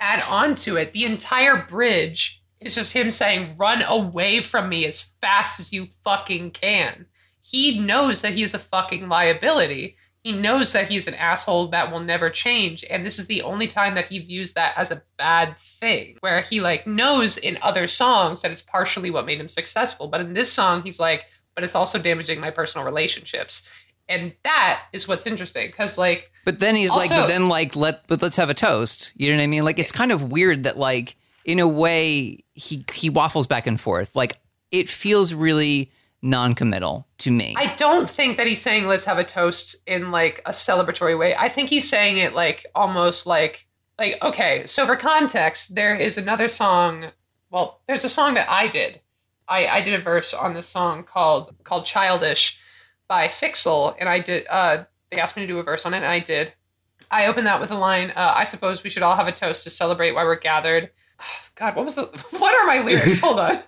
[0.01, 4.85] add on to it, the entire bridge is just him saying, "Run away from me
[4.85, 7.07] as fast as you fucking can."
[7.41, 9.97] He knows that he's a fucking liability.
[10.25, 13.69] He knows that he's an asshole that will never change, and this is the only
[13.69, 16.17] time that he views that as a bad thing.
[16.21, 20.21] Where he like knows in other songs that it's partially what made him successful, but
[20.21, 23.67] in this song, he's like but it's also damaging my personal relationships.
[24.09, 28.07] And that is what's interesting because, like, But then he's like, but then like let
[28.07, 29.13] but let's have a toast.
[29.17, 29.65] You know what I mean?
[29.65, 33.81] Like it's kind of weird that like in a way he he waffles back and
[33.81, 34.15] forth.
[34.15, 34.39] Like
[34.71, 35.91] it feels really
[36.25, 37.55] non-committal to me.
[37.57, 41.37] I don't think that he's saying let's have a toast in like a celebratory way.
[41.37, 43.67] I think he's saying it like almost like
[43.99, 44.67] like okay.
[44.67, 47.07] So for context, there is another song.
[47.51, 49.01] Well, there's a song that I did.
[49.47, 52.59] I I did a verse on this song called called Childish
[53.07, 54.47] by Fixel, and I did.
[54.49, 56.55] uh They asked me to do a verse on it, and I did.
[57.11, 58.11] I opened that with a line.
[58.17, 60.91] Uh, I suppose we should all have a toast to celebrate why we're gathered.
[61.55, 62.07] God, what was the?
[62.39, 63.21] What are my lyrics?
[63.21, 63.63] Hold on.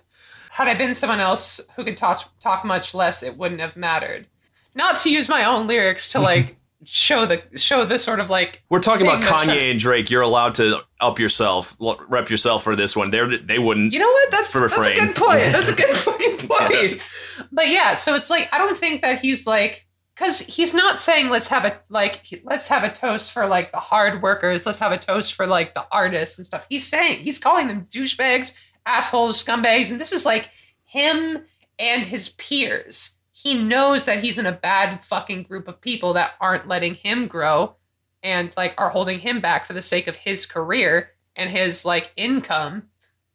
[0.57, 4.25] Had I been someone else who could talk talk much less, it wouldn't have mattered.
[4.73, 8.63] Not to use my own lyrics to like show the show the sort of like
[8.67, 10.09] we're talking about Kanye and Drake.
[10.09, 13.11] You're allowed to up yourself, rep yourself for this one.
[13.11, 13.93] They they wouldn't.
[13.93, 14.31] You know what?
[14.31, 15.41] That's For that's a good point.
[15.51, 17.03] That's a good fucking point.
[17.51, 21.29] But yeah, so it's like I don't think that he's like because he's not saying
[21.29, 24.91] let's have a like let's have a toast for like the hard workers, let's have
[24.91, 26.65] a toast for like the artists and stuff.
[26.67, 28.55] He's saying he's calling them douchebags,
[28.87, 30.49] assholes, scumbags, and this is like
[30.85, 31.39] him
[31.77, 33.15] and his peers.
[33.31, 37.27] He knows that he's in a bad fucking group of people that aren't letting him
[37.27, 37.75] grow
[38.23, 42.11] and like are holding him back for the sake of his career and his like
[42.17, 42.83] income.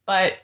[0.07, 0.35] But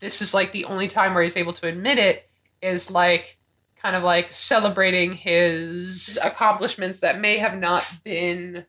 [0.00, 2.28] this is like the only time where he's able to admit it
[2.62, 3.38] is like
[3.76, 8.64] kind of like celebrating his accomplishments that may have not been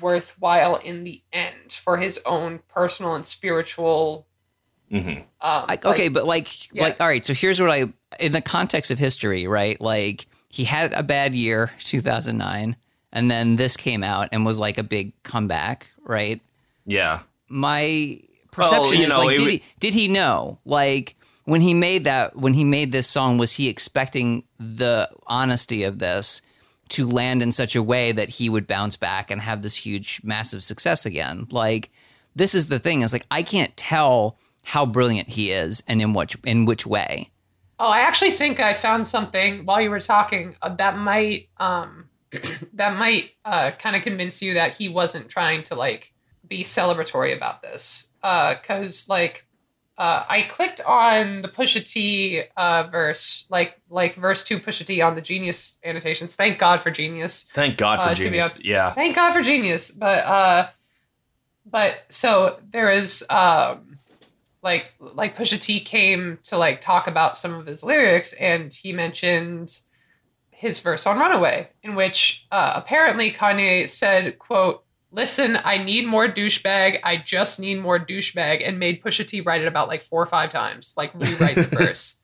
[0.00, 4.25] worthwhile in the end for his own personal and spiritual.
[4.90, 6.84] Hmm Um, I, like- okay, but like, Yeah.
[6.84, 7.24] like, all right.
[7.24, 7.84] So here's what I,
[8.20, 9.80] in the context of history, right?
[9.80, 12.76] Like, he had a bad year, 2009,
[13.12, 16.40] and then this came out and was like a big comeback, right?
[16.86, 17.20] Yeah.
[17.48, 18.20] My
[18.50, 20.58] perception you is know, like, did w- he, did he know?
[20.64, 25.82] Like, when he made that, when he made this song, was he expecting the honesty
[25.84, 26.42] of this
[26.90, 30.20] to land in such a way that he would bounce back and have this huge,
[30.24, 31.46] massive success again?
[31.50, 31.90] Like,
[32.34, 36.12] this is the thing is like, I can't tell how brilliant he is and in
[36.12, 37.30] which in which way.
[37.78, 42.08] Oh, I actually think I found something while you were talking uh, that might um
[42.72, 46.12] that might uh kind of convince you that he wasn't trying to like
[46.48, 48.08] be celebratory about this.
[48.24, 49.46] Uh cuz like
[49.98, 55.00] uh I clicked on the Pusha T uh verse like like verse 2 Pusha T
[55.00, 56.34] on the Genius annotations.
[56.34, 57.46] Thank God for Genius.
[57.54, 58.58] Thank God for Uh, genius.
[58.64, 58.92] Yeah.
[58.94, 59.92] Thank God for Genius.
[59.92, 60.68] But uh
[61.64, 63.85] but so there is um
[64.66, 68.92] like like Pusha T came to like talk about some of his lyrics and he
[68.92, 69.78] mentioned
[70.50, 76.26] his verse on Runaway in which uh, apparently Kanye said quote listen I need more
[76.26, 76.98] douchebag.
[77.04, 80.26] I just need more douchebag and made Pusha T write it about like four or
[80.26, 82.20] five times like rewrite the verse.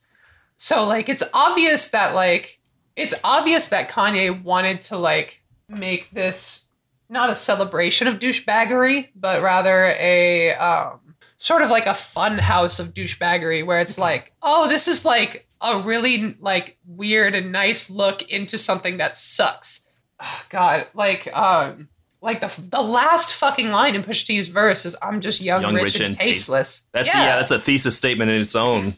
[0.57, 2.59] So like it's obvious that like
[2.97, 6.67] it's obvious that Kanye wanted to like make this
[7.07, 10.99] not a celebration of douchebaggery, but rather a um,
[11.43, 15.45] sort of like a fun house of douchebaggery where it's like, oh, this is like
[15.59, 19.85] a really like weird and nice look into something that sucks.
[20.21, 21.89] Oh, God, like um,
[22.21, 25.73] like the the last fucking line in Pusha T's verse is, "I'm just young, Young,
[25.75, 27.35] rich, rich, and, and taste- tasteless." That's yeah.
[27.35, 28.95] That's a thesis statement in its own.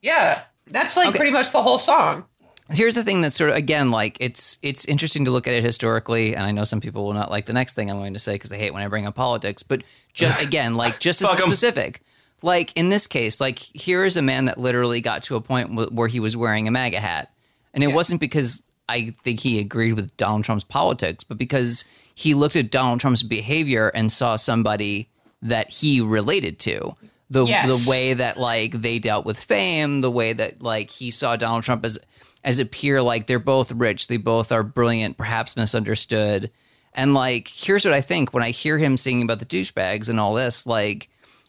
[0.00, 0.42] yeah.
[0.68, 1.16] That's like Okay.
[1.18, 2.24] pretty much the whole song.
[2.72, 5.64] Here's the thing that's sort of again like it's it's interesting to look at it
[5.64, 8.20] historically, and I know some people will not like the next thing I'm going to
[8.20, 9.64] say because they hate when I bring up politics.
[9.64, 12.00] But just again, like just as specific,
[12.42, 15.92] like in this case, like here is a man that literally got to a point
[15.92, 17.28] where he was wearing a MAGA hat,
[17.74, 17.94] and it Yeah.
[17.94, 22.70] wasn't because I think he agreed with Donald Trump's politics, but because he looked at
[22.70, 25.08] Donald Trump's behavior and saw somebody
[25.42, 26.94] that he related to.
[27.32, 27.84] The, Yes.
[27.84, 31.62] the way that like they dealt with fame, the way that like he saw Donald
[31.62, 31.96] Trump as
[32.42, 36.50] as a peer, like they're both rich, they both are brilliant, perhaps misunderstood.
[36.94, 40.18] And like, here's what I think when I hear him singing about the douchebags and
[40.18, 41.08] all this, like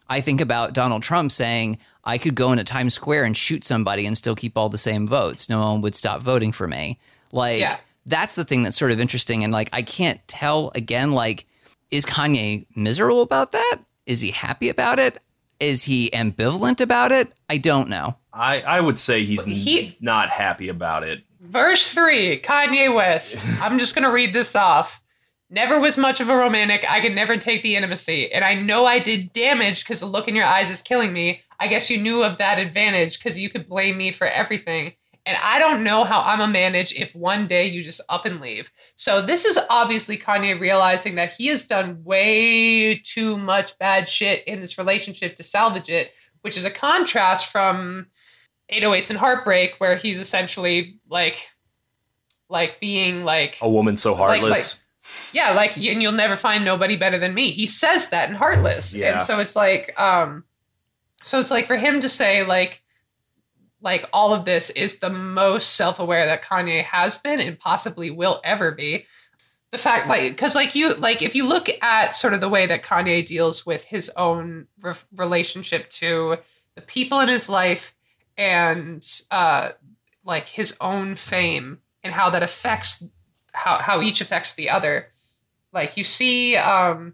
[0.09, 4.05] I think about Donald Trump saying, I could go into Times Square and shoot somebody
[4.05, 5.49] and still keep all the same votes.
[5.49, 6.99] No one would stop voting for me.
[7.31, 7.77] Like Yeah.
[8.05, 9.43] that's the thing that's sort of interesting.
[9.43, 11.45] And like I can't tell again, like,
[11.91, 13.77] is Kanye miserable about that?
[14.05, 15.19] Is he happy about it?
[15.59, 17.31] Is he ambivalent about it?
[17.49, 18.15] I don't know.
[18.33, 21.21] I, I would say he's He- not happy about it.
[21.41, 23.43] Verse three, Kanye West.
[23.61, 25.01] I'm just gonna read this off.
[25.53, 26.89] Never was much of a romantic.
[26.89, 28.31] I could never take the intimacy.
[28.31, 31.41] And I know I did damage because the look in your eyes is killing me.
[31.59, 34.93] I guess you knew of that advantage because you could blame me for everything.
[35.25, 38.39] And I don't know how I'm a manage if one day you just up and
[38.39, 38.71] leave.
[38.95, 44.47] So this is obviously Kanye realizing that he has done way too much bad shit
[44.47, 46.11] in this relationship to salvage it,
[46.41, 48.07] which is a contrast from
[48.71, 51.49] 808s and Heartbreak, where he's essentially like,
[52.49, 54.81] like being like, A woman so heartless.
[55.33, 57.51] Yeah, like, and you'll never find nobody better than me.
[57.51, 59.17] He says that in Heartless, Yeah.
[59.19, 60.43] and so it's like, um,
[61.23, 62.81] so it's like for him to say like,
[63.81, 68.39] like all of this is the most self-aware that Kanye has been and possibly will
[68.43, 69.05] ever be.
[69.71, 72.65] The fact, like, because like you, like if you look at sort of the way
[72.65, 76.37] that Kanye deals with his own re- relationship to
[76.75, 77.95] the people in his life
[78.37, 79.69] and uh,
[80.25, 83.03] like his own fame and how that affects
[83.53, 85.07] how how each affects the other.
[85.73, 87.13] Like you see, um,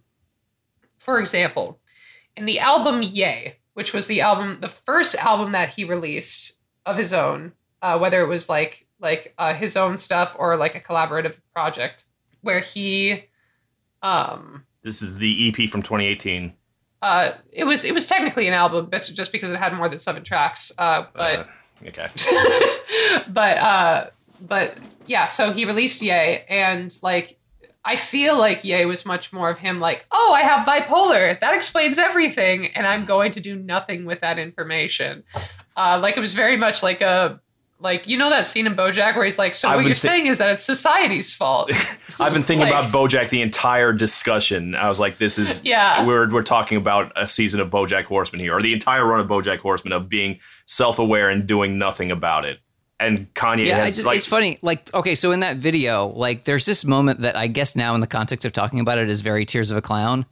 [0.99, 1.79] for example,
[2.35, 6.97] in the album Ye, which was the album, the first album that he released of
[6.97, 10.79] his own, uh, whether it was like like uh, his own stuff or like a
[10.79, 12.05] collaborative project,
[12.41, 13.25] where he,
[14.01, 16.53] um, This is the EP from 2018.
[17.03, 20.23] uh, it was it was technically an album, just because it had more than seven
[20.23, 21.39] tracks, uh, but.
[21.39, 21.45] Uh,
[21.87, 22.07] okay.
[23.27, 24.09] but uh
[24.41, 27.37] but yeah so he released ye and like
[27.85, 31.39] i feel like ye was much more of him like oh i have bipolar.
[31.39, 32.67] That explains everything.
[32.75, 35.23] And i'm going to do nothing with that information.
[35.75, 37.39] Uh like it was very much like a
[37.79, 40.07] like you know that scene in bojack where he's like so I've what you're thi-
[40.07, 41.71] saying is that it's society's fault.
[42.19, 44.73] I've been thinking Like- about BoJack the entire discussion.
[44.73, 46.03] I was like, this is yeah.
[46.03, 49.27] we're we're talking about a season of BoJack Horseman here, or the entire run of
[49.27, 52.59] BoJack Horseman of being self-aware and doing nothing about it.
[52.99, 54.57] And Kanye Yeah, has just, like it's funny.
[54.61, 58.01] Like, okay, so in that video, like, there's this moment that I guess now, in
[58.01, 60.25] the context of talking about it, is very Tears of a Clown,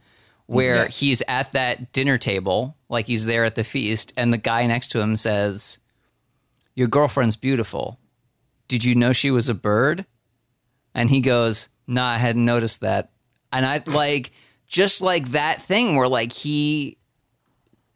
[0.48, 0.88] where Yeah.
[0.90, 4.90] he's at that dinner table, like he's there at the feast, and the guy next
[4.90, 5.80] to him says,
[6.76, 8.00] "Your girlfriend's beautiful.
[8.68, 10.06] Did you know she was a bird?"
[10.94, 13.12] And he goes, "Nah, I hadn't noticed that."
[13.52, 14.32] And I like
[14.68, 16.98] just like that thing where like he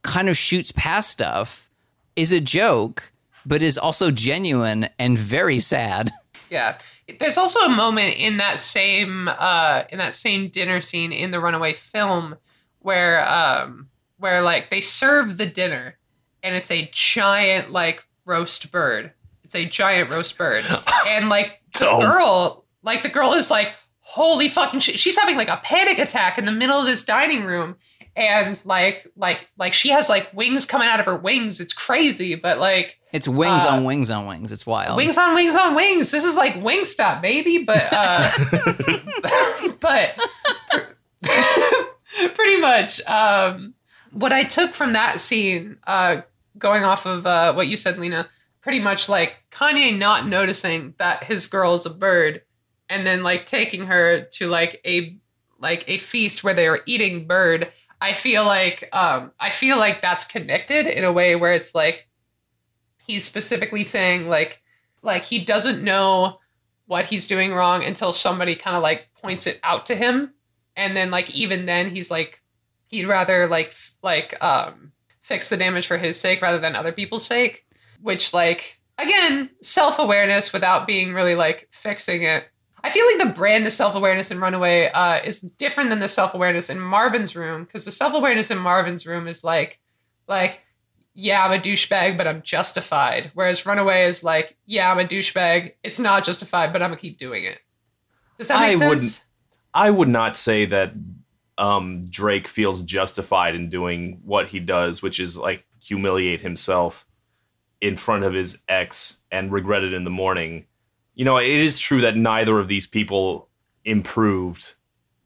[0.04, 1.70] kind of shoots past stuff
[2.16, 3.12] is a joke,
[3.46, 6.12] but is also genuine and very sad.
[6.50, 6.78] Yeah.
[7.20, 11.40] There's also a moment in that same uh in that same dinner scene in the
[11.40, 12.36] Runaway film
[12.80, 13.88] where um
[14.18, 15.98] where like they serve the dinner
[16.44, 19.12] and it's a giant like roast bird.
[19.44, 20.64] It's a giant roast bird.
[21.08, 22.02] And like the Oh.
[22.02, 25.00] girl like the girl is like holy fucking shit.
[25.00, 27.76] She's having like a panic attack in the middle of this dining room
[28.16, 31.60] and like like like she has like wings coming out of her wings.
[31.60, 34.51] It's crazy, but like It's wings Uh, on wings on wings.
[34.51, 34.97] It's wild.
[34.97, 36.12] Wings on wings on wings.
[36.12, 37.64] This is like Wingstop, baby.
[37.64, 38.30] But uh,
[39.80, 40.20] but
[42.36, 43.74] pretty much um,
[44.12, 46.22] what I took from that scene, uh,
[46.57, 48.28] going off of uh, what you said, Lena,
[48.62, 52.41] pretty much like Kanye not noticing that his girl is a bird,
[52.89, 55.18] and then like taking her to like a
[55.60, 57.72] like a feast where they were eating bird.
[58.02, 62.08] I feel like um, I feel like that's connected in a way where it's like
[63.06, 64.62] he's specifically saying like
[65.02, 66.39] like he doesn't know
[66.88, 70.34] what he's doing wrong until somebody kind of like points it out to him.
[70.76, 72.41] And then like even then he's like
[72.88, 74.91] he'd rather like f- like um
[75.22, 77.64] fix the damage for his sake rather than other people's sake
[78.02, 82.45] which like again self-awareness without being really like fixing it
[82.84, 86.70] i feel like the brand of self-awareness in runaway uh is different than the self-awareness
[86.70, 89.80] in marvin's room because the self-awareness in marvin's room is like
[90.28, 90.62] like
[91.16, 93.32] yeah, I'm a douchebag, but I'm justified.
[93.34, 95.74] Whereas Runaway is like, yeah, I'm a douchebag.
[95.84, 97.60] It's not justified, but I'm gonna keep doing it.
[98.38, 98.90] Does that make I sense?
[98.90, 99.24] wouldn't-
[99.74, 100.94] I would not say that
[101.58, 107.06] um, Drake feels justified in doing what he does, which is like humiliate himself
[107.82, 110.66] in front of his ex and regret it in the morning.
[111.20, 113.50] You know, it is true that neither of these people
[113.84, 114.76] improved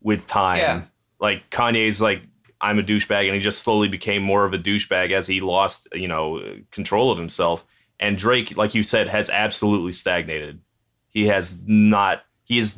[0.01, 0.57] with time.
[0.57, 0.81] Yeah.
[1.19, 2.23] Like Kanye's like
[2.59, 5.87] I'm a douchebag and he just slowly became more of a douchebag as he lost,
[5.93, 6.41] you know,
[6.71, 7.63] control of himself.
[7.99, 10.61] And Drake, like you said, has absolutely stagnated.
[11.09, 12.75] He has not he is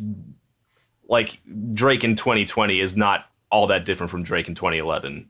[1.08, 1.40] like
[1.74, 5.30] Drake in 2020 is not all that different from Drake in 2011,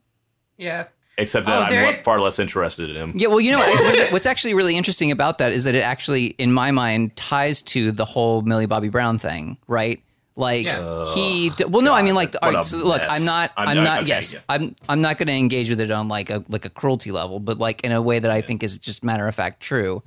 [0.58, 0.88] Yeah.
[1.18, 3.13] Except that Oh, I'm far less interested in him.
[3.16, 6.28] Yeah, well, you know what's, what's actually really interesting about that is that it actually,
[6.28, 10.01] in my mind, ties to the whole Millie Bobby Brown thing, right?
[10.38, 11.05] Like Yeah.
[11.13, 13.01] he, d- well, no, I mean, like, all right, so look.
[13.07, 14.41] I'm not, I'm I'm, not- not, okay, yes, yeah.
[14.49, 17.39] I'm, I'm not going to engage with it on like a like a cruelty level,
[17.39, 20.03] but like in a way that I think is just matter of fact true.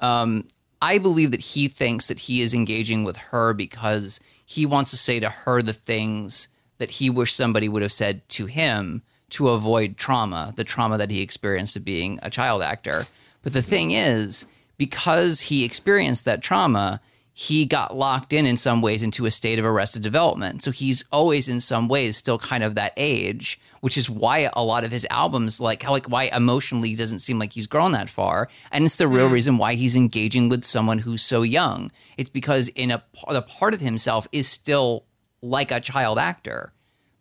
[0.00, 0.46] Um,
[0.80, 4.96] I believe that he thinks that he is engaging with her because he wants to
[4.96, 6.48] say to her the things
[6.78, 11.10] that he wished somebody would have said to him to avoid trauma, the trauma that
[11.10, 13.06] he experienced of being a child actor.
[13.42, 14.46] But the thing is,
[14.78, 17.00] because he experienced that trauma,
[17.38, 20.62] he got locked in in some ways into a state of arrested development.
[20.62, 24.64] So he's always in some ways still kind of that age, which is why a
[24.64, 27.92] lot of his albums like how like why emotionally he doesn't seem like he's grown
[27.92, 28.48] that far.
[28.72, 31.90] And it's the real reason why he's engaging with someone who's so young.
[32.16, 35.04] It's because in a the part of himself is still
[35.42, 36.72] like a child actor.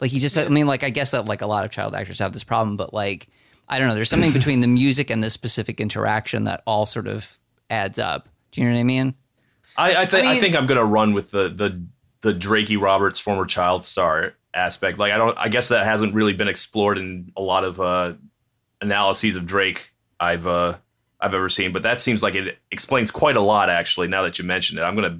[0.06, 2.20] Like he just I mean like I guess that like a lot of child actors
[2.20, 3.28] have this problem, but like
[3.68, 7.08] I don't know, there's something between the music and this specific interaction that all sort
[7.08, 7.40] of
[7.72, 8.30] adds up.
[8.52, 9.16] Do you know what I mean?
[9.76, 11.82] I, I, think I I mean- think I'm gonna run with the the
[12.22, 15.00] the Drakey Roberts former child star aspect.
[15.00, 18.14] Like I don't I guess that hasn't really been explored in a lot of uh,
[18.82, 20.76] analyses of Drake I've uh,
[21.20, 24.08] I've ever seen, but that seems like it explains quite a lot actually.
[24.08, 25.20] Now that you mentioned it, I'm gonna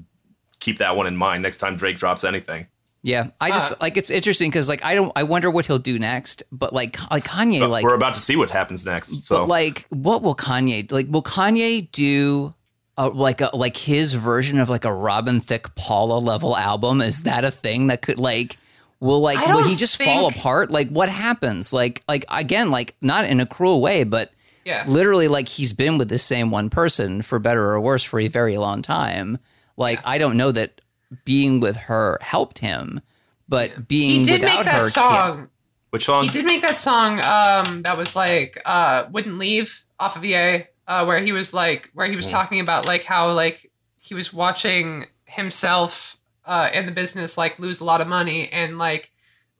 [0.60, 2.68] keep that one in mind next time Drake drops anything.
[3.06, 5.78] Yeah, I just Uh, like it's interesting because like I don't I wonder what he'll
[5.78, 9.20] do next, but like like Kanye like we're about to see what happens next.
[9.22, 9.44] So.
[9.44, 12.52] like what will Kanye like will Kanye do
[12.98, 17.00] a, like a like his version of like a Robin Thicke Paula level album?
[17.00, 18.56] Is that a thing that could like
[18.98, 20.72] will like will he just fall apart?
[20.72, 21.72] Like what happens?
[21.72, 24.32] Like like again like not in a cruel way but
[24.64, 24.82] Yeah.
[24.88, 28.26] literally like he's been with the same one person for better or worse for a
[28.26, 29.38] very long time.
[29.76, 30.80] Like I don't know that
[31.24, 33.00] being with her helped him
[33.48, 35.36] but being He did without make that her song.
[35.36, 35.50] can't.
[35.90, 36.24] which song?
[36.24, 40.66] He did make that song um, that was like uh, "Wouldn't Leave" off of Ye,
[40.88, 44.32] uh, where he was like, where he was talking about like how like he was
[44.32, 49.10] watching himself uh, in the business like lose a lot of money, and like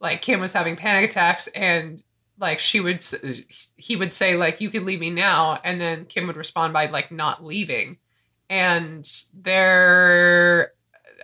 [0.00, 2.02] like Kim was having panic attacks, and
[2.38, 3.04] like she would
[3.76, 6.86] he would say like you can leave me now, and then Kim would respond by
[6.86, 7.98] like not leaving,
[8.50, 10.72] and there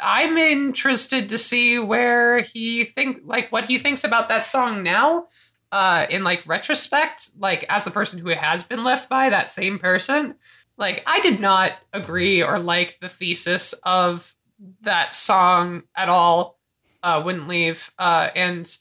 [0.02, 5.28] I'm interested to see where he think like what he thinks about that song now.
[5.70, 9.78] Uh, in like retrospect, like as the person who has been left by that same
[9.78, 10.34] person,
[10.76, 14.34] like I did not agree or like the thesis of
[14.82, 16.58] that song at all.
[17.02, 18.78] Uh, wouldn't leave, uh, and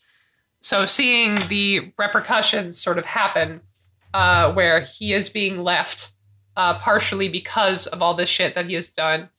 [0.61, 3.61] so seeing the repercussions sort of happen,
[4.13, 6.11] uh, where he is being left,
[6.55, 9.29] uh, partially because of all this shit that he has done,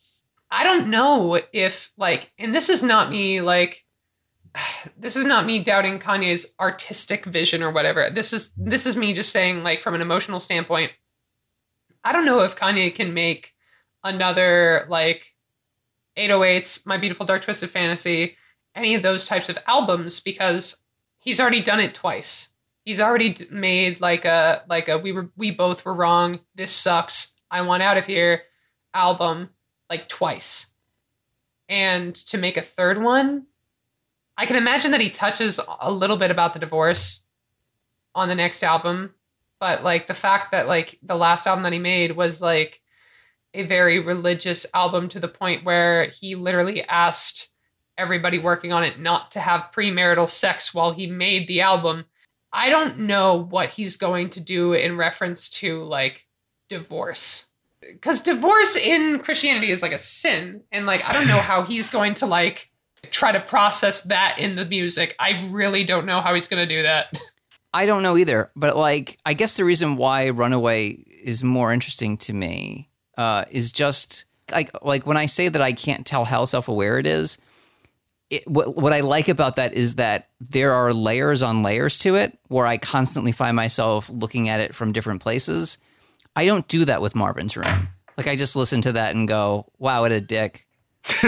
[0.52, 3.82] I don't know if like, and this is not me like,
[4.98, 8.10] this is not me doubting Kanye's artistic vision or whatever.
[8.10, 10.92] This is this is me just saying like from an emotional standpoint.
[12.04, 13.52] I don't know if Kanye can make
[14.04, 15.26] another like
[16.18, 18.36] 808s, My Beautiful Dark Twisted Fantasy,
[18.74, 20.76] any of those types of albums because
[21.20, 22.48] he's already done it twice.
[22.84, 26.40] He's already made like a like a we were we both were wrong.
[26.54, 27.34] This sucks.
[27.50, 28.42] I want out of here
[28.92, 29.48] album
[29.88, 30.72] like twice.
[31.68, 33.46] And to make a third one,
[34.36, 37.24] I can imagine that he touches a little bit about the divorce
[38.14, 39.14] on the next album,
[39.60, 42.80] but like the fact that like the last album that he made was like
[43.54, 47.50] a very religious album to the point where he literally asked
[47.98, 52.04] everybody working on it not to have premarital sex while he made the album.
[52.52, 56.26] I don't know what he's going to do in reference to like
[56.68, 57.46] divorce
[57.82, 61.90] because divorce in Christianity is like a sin, and like I don't know how he's
[61.90, 62.70] going to like
[63.10, 65.14] try to process that in the music.
[65.18, 67.20] I really don't know how he's going to do that.
[67.74, 70.90] I don't know either, but like I guess the reason why Runaway
[71.24, 75.72] is more interesting to me uh, is just like like when I say that I
[75.72, 77.38] can't tell how self aware it is.
[78.30, 82.14] It, what what I like about that is that there are layers on layers to
[82.16, 85.78] it, where I constantly find myself looking at it from different places
[86.36, 87.88] I don't do that with Marvin's Room.
[88.16, 90.66] Like I just listen to that and go, "Wow, what a dick."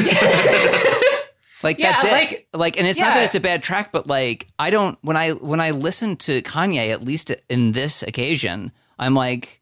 [1.63, 2.13] like Yeah, that's it.
[2.13, 5.17] like- Like, and it's not that it's a bad track, but like I don't when
[5.17, 9.61] I when I listen to Kanye, at least in this occasion, I'm like,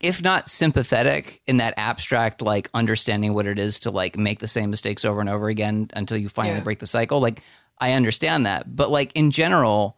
[0.00, 4.48] if not sympathetic in that abstract, like understanding what it is to like make the
[4.48, 6.64] same mistakes over and over again until you finally Yeah.
[6.64, 7.20] break the cycle.
[7.20, 7.42] Like
[7.78, 9.96] I understand that, but like in general,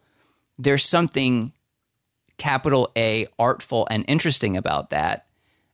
[0.57, 1.53] there's something
[2.39, 5.25] capital A artful and interesting about that.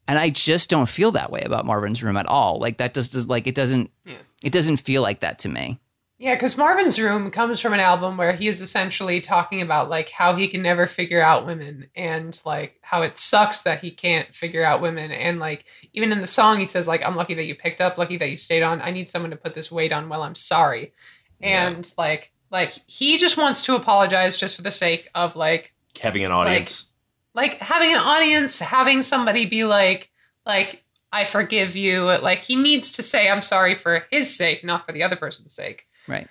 [0.08, 2.60] And I just don't feel that way about Marvin's Room at all.
[2.60, 4.18] Like that just does like it doesn't Yeah.
[4.44, 5.80] it doesn't feel like that to me.
[6.18, 10.10] Yeah, because Marvin's Room comes from an album where he is essentially talking about like
[10.10, 14.34] how he can never figure out women and like how it sucks that he can't
[14.34, 15.12] figure out women.
[15.12, 17.98] And like even in the song, he says like, "I'm lucky that you picked up,
[17.98, 18.82] lucky that you stayed on.
[18.82, 20.94] I need someone to put this weight on Well, I'm sorry."
[21.42, 26.26] And like like he just wants to apologize just for the sake of like Having
[26.26, 26.90] an audience.
[27.34, 30.10] like having an audience, having somebody be like,
[30.46, 32.04] like, I forgive you.
[32.04, 35.54] Like he needs to say I'm sorry for his sake, not for the other person's
[35.54, 35.88] sake.
[36.08, 36.28] Right.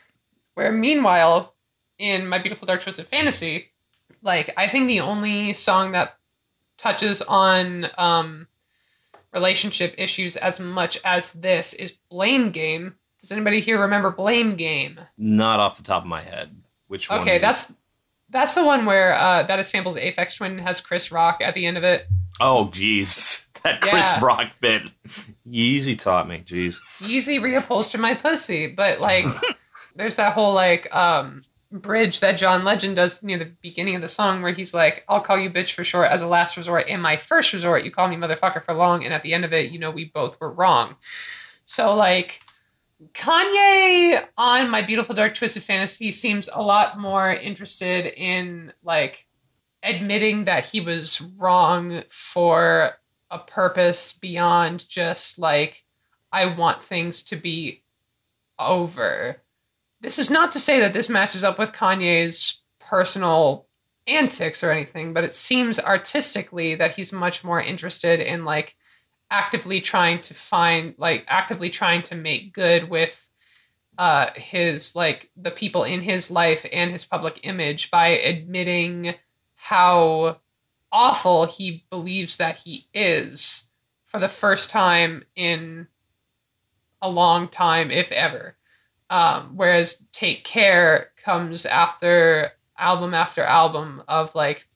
[0.55, 1.55] Where meanwhile,
[1.99, 3.71] in My Beautiful Dark Twisted Fantasy,
[4.23, 6.17] like I think the only song that
[6.77, 8.47] touches on um
[9.33, 12.95] relationship issues as much as this is Blame Game.
[13.21, 15.01] Does anybody here remember Blame Game?
[15.17, 16.55] Not off the top of my head.
[16.89, 17.21] Which one?
[17.21, 17.73] Okay, that's
[18.35, 21.65] that's the one where uh, that is samples Aphex Twin has Chris Rock at the
[21.65, 22.07] end of it.
[22.41, 23.41] Oh, jeez.
[23.65, 24.23] That Chris Yeah.
[24.23, 24.93] Rock bit.
[25.49, 26.43] Yeezy taught me.
[26.45, 26.77] Jeez.
[27.01, 29.25] Yeezy reupholstered my pussy, but like,
[29.97, 34.09] there's that whole like um bridge that John Legend does near the beginning of the
[34.11, 36.89] song where he's like, "I'll call you bitch for short as a last resort.
[36.89, 39.55] In my first resort, you call me motherfucker for long, and at the end of
[39.55, 40.97] it, you know we both were wrong."
[41.65, 42.43] So like,
[43.13, 49.27] Kanye on My Beautiful Dark Twisted Fantasy seems a lot more interested in like
[49.83, 52.93] admitting that he was wrong for
[53.31, 55.85] a purpose beyond just like
[56.33, 57.83] I want things to be
[58.59, 59.43] over.
[60.01, 63.67] This is not to say that this matches up with Kanye's personal
[64.07, 68.77] antics or anything, but it seems artistically that he's much more interested in like
[69.31, 73.29] actively trying to find like actively trying to make good with
[73.99, 79.15] uh his like the people in his life and his public image by admitting
[79.55, 80.39] how
[80.93, 83.69] awful he believes that he is
[84.07, 85.89] for the first time in
[87.03, 88.57] a long time, if ever.
[89.11, 94.69] Um, whereas Take Care comes after album after album of like,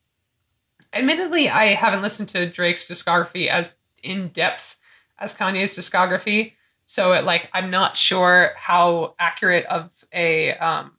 [0.93, 4.75] admittedly, I haven't listened to Drake's discography as in depth
[5.19, 6.53] as Kanye's discography.
[6.85, 10.91] So it like I'm not sure how accurate of a um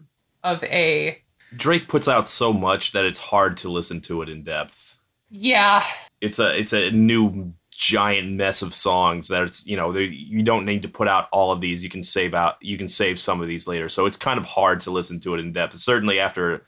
[0.44, 1.20] of a
[1.56, 4.96] Drake puts out so much that it's hard to listen to it in depth.
[5.30, 5.84] yeah
[6.20, 10.42] It's a it's a new giant mess of songs that it's you know they- you
[10.42, 11.82] don't need to put out all of these.
[11.82, 13.88] You can save out you can save some of these later.
[13.88, 15.76] So it's kind of hard to listen to it in depth.
[15.78, 16.64] Certainly after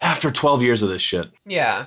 [0.00, 1.30] after 12 years of this shit.
[1.46, 1.86] Yeah.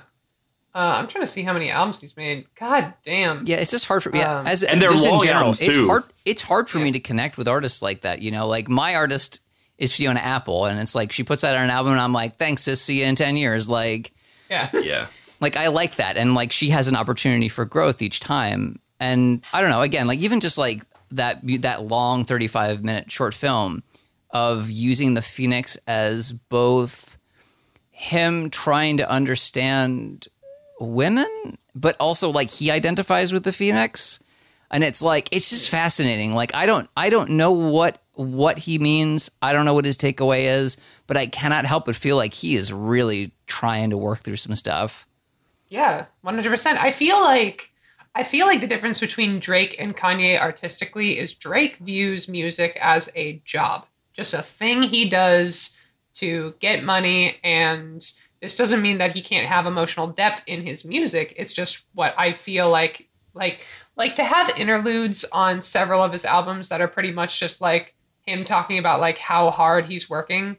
[0.78, 2.46] Uh, I'm trying to see how many albums he's made.
[2.54, 3.44] God damn.
[3.44, 4.34] Yeah, it's just hard for yeah.
[4.34, 6.04] Um, as And they're just in general, albums, it's hard.
[6.24, 8.22] It's hard for me to connect with artists like that.
[8.22, 9.40] You know, like my artist
[9.76, 12.62] is Fiona Apple, and it's like she puts out an album, and I'm like, thanks,
[12.62, 12.80] sis.
[12.80, 13.68] See you in ten years.
[13.68, 14.12] Like,
[14.48, 14.70] Yeah.
[14.80, 15.06] Yeah.
[15.40, 18.78] like I like that, and like she has an opportunity for growth each time.
[19.00, 19.82] And I don't know.
[19.82, 23.82] Again, like even just like that that long 35 minute short film
[24.30, 27.18] of using the Phoenix as both
[27.90, 30.28] him trying to understand
[30.80, 34.22] women, but also like he identifies with the Phoenix.
[34.70, 36.34] And it's like it's just fascinating.
[36.34, 39.30] Like I don't I don't know what what he means.
[39.40, 40.76] I don't know what his takeaway is,
[41.06, 44.54] but I cannot help but feel like he is really trying to work through some
[44.56, 45.06] stuff.
[45.68, 46.82] Yeah, one hundred percent.
[46.82, 47.70] I feel like
[48.14, 53.10] I feel like the difference between Drake and Kanye artistically is Drake views music as
[53.14, 55.76] a job, just a thing he does
[56.14, 58.10] to get money and
[58.40, 61.34] this doesn't mean that he can't have emotional depth in his music.
[61.36, 63.60] It's just what I feel like like
[63.96, 67.94] like to have interludes on several of his albums that are pretty much just like
[68.22, 70.56] him talking about like how hard he's working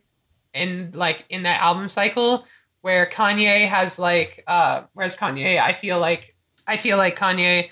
[0.53, 2.45] in like in that album cycle
[2.81, 6.35] where Kanye has like uh whereas Kanye I feel like
[6.67, 7.69] I feel like Kanye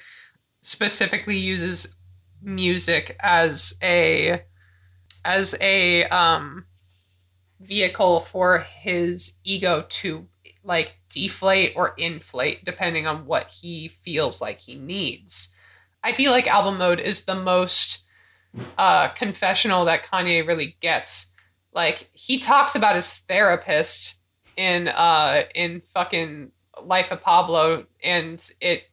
[0.61, 1.95] specifically uses
[2.41, 4.43] music as a
[5.25, 6.65] as a um
[7.59, 10.27] vehicle for his ego to
[10.63, 15.49] like deflate or inflate depending on what he feels like he needs.
[16.03, 18.05] I feel like album mode is the most
[18.77, 21.33] uh confessional that Kanye really gets.
[21.73, 24.21] Like he talks about his therapist
[24.55, 26.51] in uh in fucking
[26.83, 28.83] Life of Pablo and it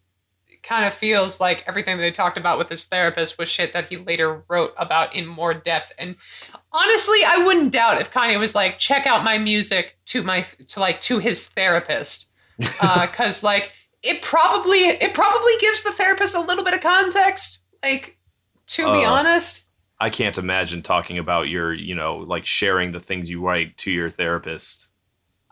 [0.63, 3.89] kind of feels like everything that he talked about with his therapist was shit that
[3.89, 6.17] he later wrote about in more depth and
[6.75, 10.81] honestly i wouldn't doubt if kanye was like check out my music to my to
[10.81, 13.73] like to his therapist because like
[14.03, 18.19] it probably it probably gives the therapist a little bit of context like
[18.67, 19.61] to be Uh, honest
[20.01, 23.93] I can't imagine talking about your, you know, like sharing the things you write to
[23.93, 24.89] your therapist.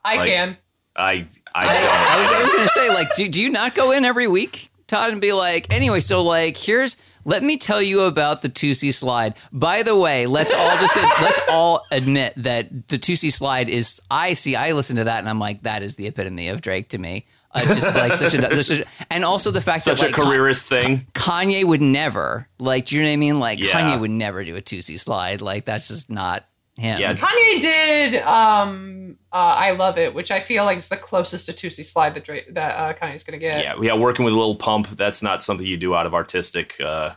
[0.05, 0.57] i like- can
[0.97, 1.91] I I, I, don't.
[1.91, 4.27] I was, I was going to say, like, do, do you not go in every
[4.29, 8.49] week, Todd, and be like, anyway, so like, here's, let me tell you about the
[8.49, 9.35] Toosie Slide.
[9.53, 14.33] By the way, let's all just, let's all admit that the Toosie Slide is, I
[14.35, 16.99] see, I listen to that and I'm like, that is the epitome of Drake to
[16.99, 17.27] me.
[17.55, 20.15] Uh, just like such a, such a, and also the fact Such that a like
[20.15, 21.07] Ka- careerist thing.
[21.13, 23.39] Kanye would never, like, do you know what I mean?
[23.39, 23.73] Like, Yeah.
[23.73, 25.43] Kanye would never do a Toosie Slide.
[25.43, 26.45] Like, that's just not
[26.79, 26.99] him.
[26.99, 27.13] Yeah.
[27.15, 31.53] kanye did um uh, i love it which i feel like is the closest to
[31.53, 34.55] Toosie Slide that Drake, that uh, kanye's gonna get Yeah, yeah, working with a Lil
[34.57, 37.15] Pump, that's not something you do out of artistic uh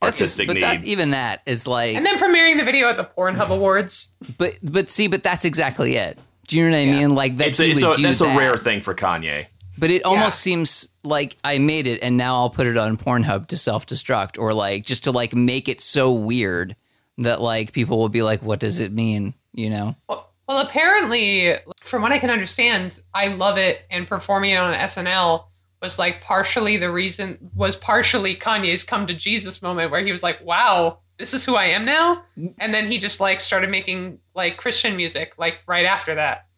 [0.00, 0.62] That's just, artistic but need.
[0.62, 4.58] that, even that is like, and then premiering the video at the pornhub awards But
[4.62, 6.18] but see, but that's exactly it.
[6.48, 7.14] Do you know what I mean?
[7.14, 9.46] Like that it's a, it's, a, do that's a rare thing for Kanye.
[9.78, 10.52] But it almost Yeah.
[10.52, 14.38] seems like I made it and now I'll put it on Pornhub to self destruct
[14.38, 16.74] or like just to like make it so weird
[17.18, 19.32] that like people will be like, what does it mean?
[19.52, 19.96] You know?
[20.08, 24.74] Well, well, apparently, from what I can understand, I love it, and performing it on
[24.74, 25.44] SNL
[25.80, 30.24] was like partially the reason was partially Kanye's come to Jesus moment where he was
[30.24, 32.48] like, "Wow, this is who I am now," mm-hmm.
[32.58, 36.48] and then he just like started making like Christian music like right after that.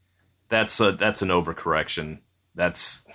[0.48, 2.20] That's a that's an overcorrection.
[2.54, 3.06] That's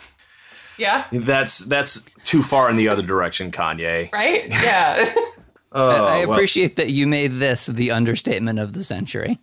[0.78, 4.12] Yeah, that's that's too far in the other direction, Kanye.
[4.12, 4.46] right.
[4.52, 5.12] Yeah.
[5.80, 6.36] Oh, I, I well.
[6.36, 9.40] appreciate that you made this the understatement of the century.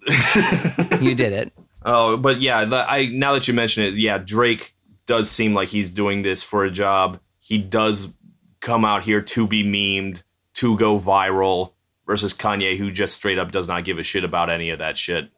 [1.01, 1.53] you did it.
[1.87, 4.75] Oh, but yeah, the, I now that you mention it, yeah, Drake
[5.05, 7.21] does seem like he's doing this for a job.
[7.41, 8.15] He does
[8.61, 10.23] come out here to be memed,
[10.55, 11.75] to go viral,
[12.07, 14.97] versus Kanye, who just straight up does not give a shit about any of that
[14.97, 15.31] shit.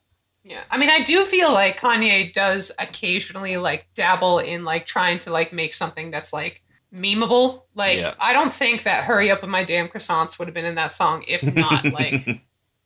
[0.44, 0.62] Yeah.
[0.70, 5.32] I mean, I do feel like Kanye does occasionally like dabble in like trying to
[5.32, 6.62] like make something that's like
[6.95, 7.62] memeable.
[7.74, 8.14] Like, Yeah.
[8.18, 10.93] I don't think that Hurry Up with My Damn Croissants would have been in that
[10.93, 12.26] song if not like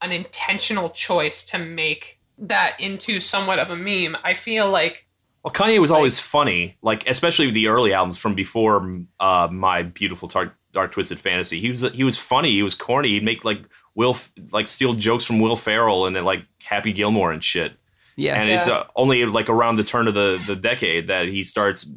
[0.03, 4.17] an intentional choice to make that into somewhat of a meme.
[4.25, 5.07] I feel like,
[5.45, 10.29] Well, Kanye was always funny, like especially the early albums from before uh, my beautiful
[10.29, 11.61] dark, dark twisted fantasy.
[11.61, 12.51] He was he was funny.
[12.51, 13.11] He was corny.
[13.11, 13.63] He'd make like
[13.95, 14.17] Will
[14.53, 17.75] like steal jokes from Will Ferrell and then like Happy Gilmore and shit.
[18.17, 18.41] Yeah.
[18.41, 21.91] and it's uh, only like around the turn of the the decade that he starts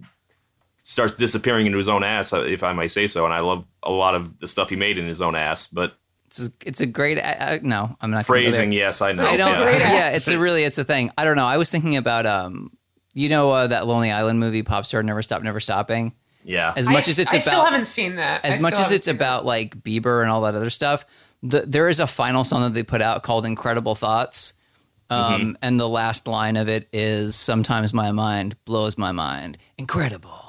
[0.84, 3.26] starts disappearing into his own ass, uh, if I may say so.
[3.26, 5.96] And I love a lot of the stuff he made in his own ass, but
[6.28, 7.18] It's a, it's a great.
[7.20, 9.26] Uh, no, I'm not gonna go phrasing, yes, I know.
[9.26, 9.50] I don't.
[9.50, 9.94] It's a great yeah.
[9.94, 11.12] Yeah, it's a really it's a thing.
[11.18, 11.46] I don't know.
[11.46, 12.72] I was thinking about um,
[13.14, 16.14] you know uh, that Lonely Island movie, Pop Star Never Stop Never Stopping.
[16.46, 16.74] Yeah.
[16.76, 18.44] As much s- as it's I about still haven't seen that.
[18.44, 21.06] as I much as it's seen about like Bieber and all that other stuff,
[21.42, 24.56] the, there is a final song that they put out called "Incredible Thoughts,"
[25.10, 25.52] um, Mm-hmm.
[25.62, 30.40] and the last line of it is "Sometimes my mind blows my mind, incredible."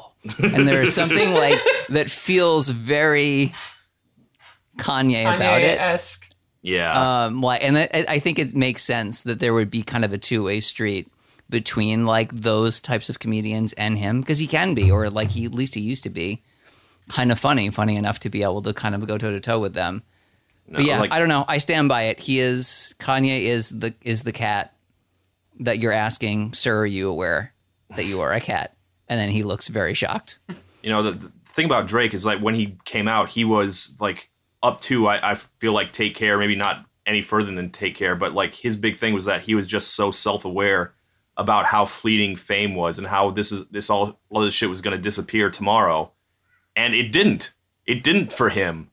[0.43, 1.61] And there is something like
[1.91, 3.53] that feels very
[4.79, 5.37] Kanye, that.
[5.37, 5.79] about it.
[5.79, 6.31] Kanye-esque.
[6.62, 7.25] Yeah.
[7.27, 10.12] Um, like, and I, I think it makes sense that there would be kind of
[10.12, 11.11] a two way street
[11.51, 15.45] between like those types of comedians and him because he can be, or like he
[15.45, 16.43] at least he used to be,
[17.09, 19.61] kind of funny, funny enough to be able to kind of go toe to toe
[19.61, 20.03] with them.
[20.66, 21.45] No, but yeah, like- I don't know.
[21.47, 22.18] I stand by it.
[22.18, 24.75] He is Kanye is the is the cat
[25.61, 26.81] that you're asking, sir.
[26.81, 27.53] Are you aware
[27.95, 28.74] that you are a cat?
[29.09, 30.39] And then he looks very shocked.
[30.83, 33.97] you know the, the thing about drake is like when he came out he was
[34.01, 34.31] like
[34.63, 38.17] up to I, I feel like take care maybe not any further than take care
[38.17, 40.95] but like his big thing was that he was just so self-aware
[41.37, 44.81] about how fleeting fame was and how this is this all all this shit was
[44.81, 46.13] going to disappear tomorrow.
[46.77, 47.53] And it didn't.
[47.87, 48.91] It didn't for him.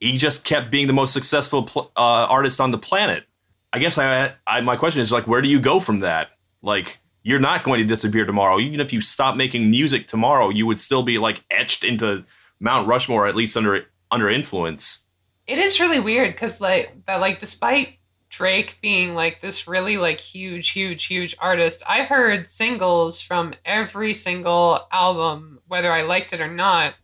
[0.00, 3.24] He just kept being the most successful pl- uh, artist on the planet.
[3.72, 6.30] I guess I, I my question is like where do you go from that?
[6.62, 8.58] Like you're not going to disappear tomorrow.
[8.58, 12.24] Even if you stop making music tomorrow, you would still be like etched into
[12.60, 15.04] Mount Rushmore, at least under under influence.
[15.46, 17.98] It is really weird because like that like despite
[18.28, 24.14] Drake being like this really like huge, huge, huge artist, I've heard singles from every
[24.14, 26.94] single album, whether I liked it or not,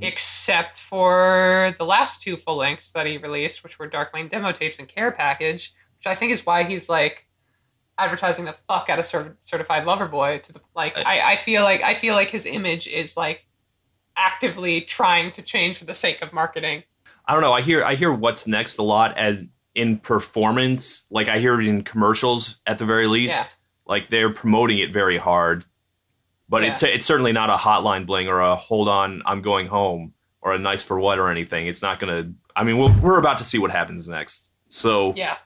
[0.00, 4.52] except for the last two full lengths that he released, which were Dark Lane demo
[4.52, 7.25] tapes and Care Package, which I think is why he's like
[7.98, 11.62] advertising the fuck out of Cer- certified lover boy to the like I, I feel
[11.62, 13.46] like I feel like his image is like
[14.16, 16.82] actively trying to change for the sake of marketing.
[17.26, 17.52] I don't know.
[17.52, 19.44] I hear I hear what's next a lot as
[19.74, 21.06] in performance.
[21.10, 23.56] Like I hear it in commercials at the very least.
[23.58, 23.92] Yeah.
[23.92, 25.64] Like they're promoting it very hard.
[26.48, 30.14] But it's it's certainly not a hotline bling or a hold on I'm going home
[30.42, 31.66] or a nice for what or anything.
[31.66, 32.32] It's not gonna.
[32.54, 34.50] I mean, we'll, we're about to see what happens next.
[34.68, 35.36] So Yeah.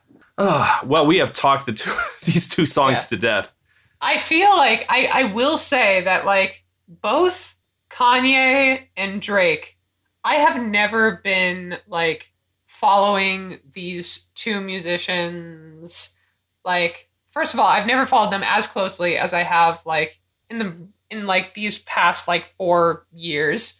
[0.43, 1.93] Uh, well, we have talked the two
[2.24, 3.55] these two songs to death.
[4.01, 7.55] I feel like I, I will say that like both
[7.91, 9.76] Kanye and Drake,
[10.24, 12.32] I have never been like
[12.66, 16.16] following these two musicians.
[16.64, 20.59] Like, first of all, I've never followed them as closely as I have like in
[20.59, 20.74] the
[21.11, 23.74] in like these past like four years.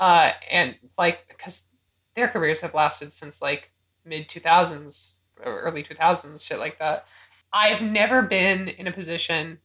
[0.00, 1.68] Uh and like because
[2.16, 3.70] their careers have lasted since like
[4.04, 7.06] mid two thousands early two thousands, shit like that.
[7.52, 9.58] I've never been in a position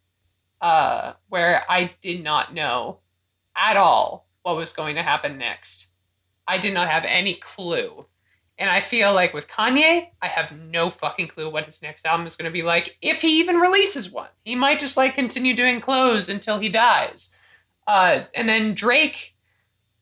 [0.62, 3.00] uh, where I did not know
[3.56, 5.88] at all what was going to happen next.
[6.48, 8.06] I did not have any clue.
[8.58, 12.26] And I feel like with Kanye, I have no fucking clue what his next album
[12.26, 14.30] is going to be like, if he even releases one.
[14.44, 17.32] He might just like continue doing clothes until he dies.
[17.86, 19.36] Uh, and then Drake,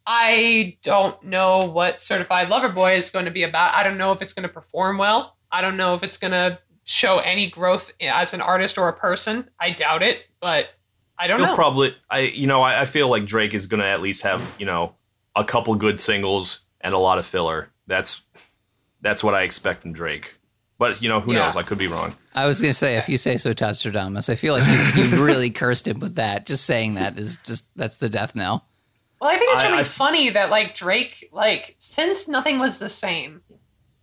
[0.05, 3.73] I don't know what Certified Lover Boy is going to be about.
[3.73, 5.35] I don't know if it's going to perform well.
[5.53, 8.93] I don't know if it's going to show any growth as an artist or a
[8.93, 9.49] person.
[9.61, 10.67] I doubt it, but
[11.17, 11.55] I don't He'll know.
[11.55, 14.65] probably, I you know, I, I feel like Drake is gonna at least have you
[14.65, 14.95] know
[15.35, 17.69] a couple good singles and a lot of filler.
[17.87, 18.23] That's
[19.01, 20.37] that's what I expect from Drake.
[20.79, 21.45] But you know, who Yeah.
[21.45, 21.55] knows?
[21.55, 22.13] I could be wrong.
[22.35, 25.51] I was gonna say, if you say so, Tastradamus, I feel like you, you really
[25.51, 26.45] cursed him with that.
[26.47, 28.65] Just saying that is just that's the death knell.
[29.21, 32.79] Well, I think it's I- really I- funny that like Drake, like since nothing was
[32.79, 33.41] the same,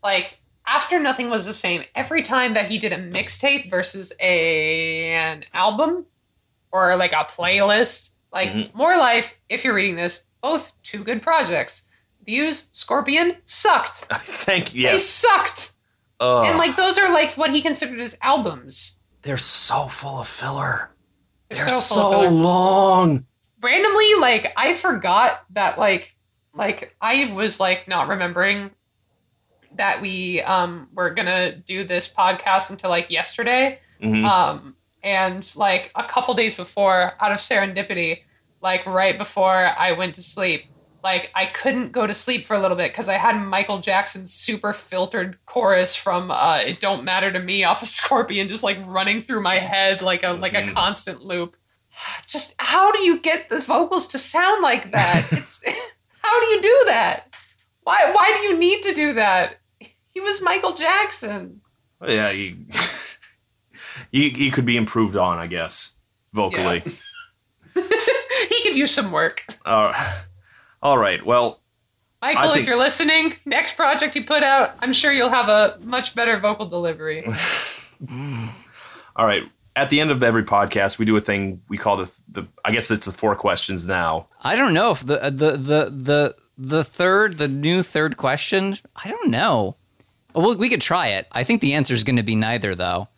[0.02, 0.39] like
[0.70, 5.44] after nothing was the same, every time that he did a mixtape versus a an
[5.52, 6.06] album
[6.72, 8.72] or like a playlist, like Mhm.
[8.74, 11.88] More Life, if you're reading this, both two good projects.
[12.24, 13.90] Views, Scorpion sucked.
[14.46, 14.86] Thank you.
[14.88, 15.72] They sucked.
[16.20, 16.46] Ugh.
[16.46, 18.98] And like those are like what he considered his albums.
[19.22, 20.90] they're so full of filler.
[21.48, 22.30] They're They're, so so filler.
[22.30, 23.26] long.
[23.62, 26.14] randomly like i forgot that like
[26.54, 28.70] like i was like not remembering
[29.76, 33.78] that we um were gonna do this podcast until like yesterday.
[34.02, 34.24] Mhm.
[34.24, 38.20] um and like a couple days before out of serendipity
[38.62, 40.64] like right before i went to sleep
[41.04, 44.32] like i couldn't go to sleep for a little bit because i had michael jackson's
[44.32, 48.78] super filtered chorus from uh it don't matter to me off of scorpion just like
[48.86, 50.74] running through my head like a like a Mhm.
[50.74, 51.56] constant loop.
[52.26, 55.26] Just how do you get the vocals to sound like that?
[55.32, 55.62] It's
[56.22, 57.26] how do you do that?
[57.82, 59.56] Why why do you need to do that
[60.12, 61.60] he was michael jackson
[62.06, 62.56] yeah, he,
[64.10, 65.92] he he could be improved on, I guess,
[66.32, 66.80] vocally.
[67.74, 69.92] he could use some work Uh,
[70.82, 71.24] all right.
[71.24, 71.60] Well,
[72.22, 75.78] Michael, I if you're listening, next project you put out, I'm sure you'll have a
[75.84, 77.24] much better vocal delivery.
[79.16, 79.44] all right.
[79.76, 82.46] at the end of every podcast, we do a thing we call the the.
[82.64, 84.26] I guess it's the four questions now.
[84.42, 88.76] I don't know if the the the the the third the new third question.
[88.96, 89.76] I don't know.
[90.34, 91.26] Well, we could try it.
[91.32, 93.08] I think the answer is going to be neither, though.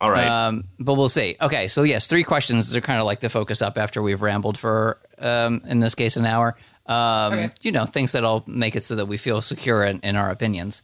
[0.00, 0.26] All right.
[0.46, 1.36] Um, but we'll see.
[1.40, 4.56] Okay, so yes, three questions are kind of like the focus up after we've rambled
[4.56, 6.56] for, um, in this case, an hour.
[6.86, 7.50] Um, Okay.
[7.60, 10.82] You know, things that'll make it so that we feel secure in, in our opinions,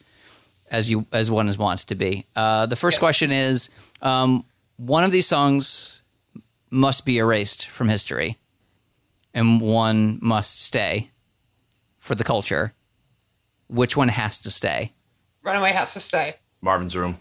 [0.71, 2.27] as you as one is wants to be.
[2.37, 3.01] Uh, the first Yes.
[3.01, 3.71] question is:
[4.03, 4.45] um,
[4.77, 6.03] one of these songs
[6.71, 8.37] must be erased from history,
[9.33, 11.11] and one must stay
[11.99, 12.73] for the culture.
[13.69, 14.93] Which one has to stay?
[15.47, 16.37] Runaway has to stay.
[16.61, 17.19] Marvin's room.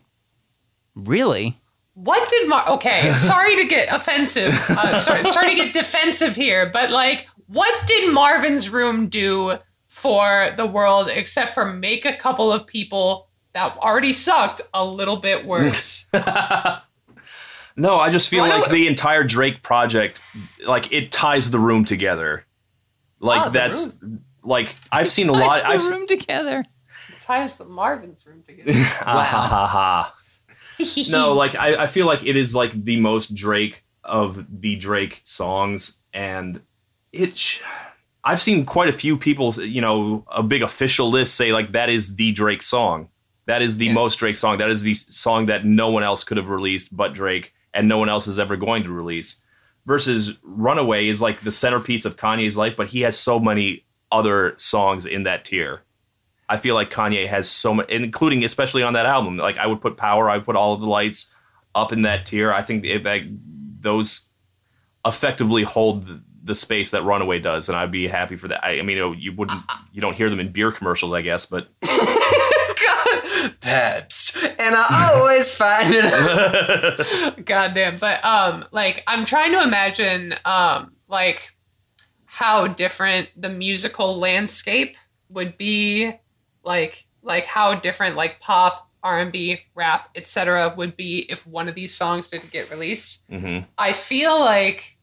[0.95, 1.57] Really?
[1.93, 2.67] What did Mar?
[2.71, 4.53] Okay, sorry to get offensive.
[4.69, 9.57] Uh, sorry, sorry to get defensive here, but like, what did Marvin's Room do
[9.87, 15.17] for the world except for make a couple of people that already sucked a little
[15.17, 16.07] bit worse?
[17.77, 20.21] No, I just feel Why like the entire Drake project,
[20.65, 22.45] like it ties the room together.
[23.19, 23.97] Like Ah, the that's
[24.43, 25.59] like I've seen a lot.
[25.59, 26.63] Ties the I've s- room together.
[27.25, 28.71] Ties the Marvin's Room together.
[28.83, 30.13] Ha.
[31.09, 35.21] no, like I, I feel like it is like the most Drake of the Drake
[35.23, 36.61] songs, and
[37.11, 37.37] it.
[37.37, 37.61] sh-
[38.23, 41.89] I've seen quite a few people, you know, a big official list say like that
[41.89, 43.09] is the Drake song.
[43.45, 43.93] That is the Yeah.
[43.93, 44.57] most Drake song.
[44.57, 47.97] That is the song that no one else could have released but Drake, and no
[47.99, 49.41] one else is ever going to release.
[49.85, 54.55] Versus Runaway is like the centerpiece of Kanye's life, but he has so many other
[54.57, 55.81] songs in that tier.
[56.47, 59.37] I feel like Kanye has so much, including especially on that album.
[59.37, 61.33] Like I would put Power, I would put All of the Lights
[61.73, 62.53] up in that tier.
[62.53, 63.21] I think if that,
[63.79, 64.29] those
[65.05, 68.63] effectively hold the, the space that Runaway does, and I'd be happy for that.
[68.63, 69.59] I, I mean, you, know, you wouldn't,
[69.91, 71.67] you don't hear them in beer commercials, I guess, but
[73.61, 77.45] Pabst, and I always find it.
[77.45, 77.97] Goddamn.
[77.97, 81.51] But um like I'm trying to imagine um like
[82.25, 84.95] how different the musical landscape
[85.29, 86.13] would be
[86.65, 90.73] like like how different like pop, R&B, rap, etc.
[90.75, 93.23] would be if one of these songs didn't get released.
[93.29, 94.97] hmm I feel like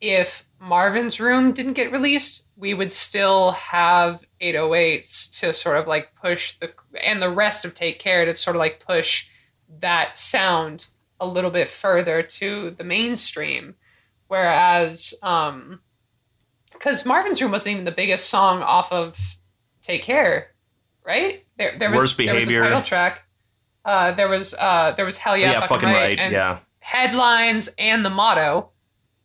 [0.00, 6.14] if Marvin's Room didn't get released, we would still have 808s to sort of like
[6.14, 9.28] push the and the rest of Take Care to sort of like push
[9.80, 10.88] that sound
[11.20, 13.74] a little bit further to the mainstream.
[14.28, 15.80] Whereas, um,
[16.72, 19.38] because Marvin's Room wasn't even the biggest song off of
[19.82, 20.53] Take Care,
[21.04, 21.44] right?
[21.58, 22.62] There, there was Worst there was a Behavior.
[22.64, 23.22] title track.
[23.84, 26.58] Uh, there was uh, there was Hell Yeah, yeah, fucking right, and yeah.
[26.80, 28.70] headlines and the motto.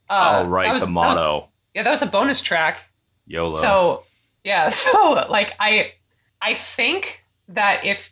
[0.09, 2.79] Uh, oh right, was- the that was- motto, yeah, that was a bonus track.
[3.25, 3.53] YOLO.
[3.53, 4.03] So
[4.43, 5.93] yeah, so like I
[6.41, 8.11] I think that if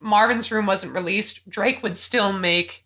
[0.00, 2.84] Marvin's Room wasn't released, Drake would still make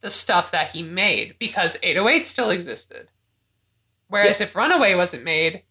[0.00, 3.08] the stuff that he made because 808 still existed.
[4.08, 5.62] Whereas if Runaway wasn't made,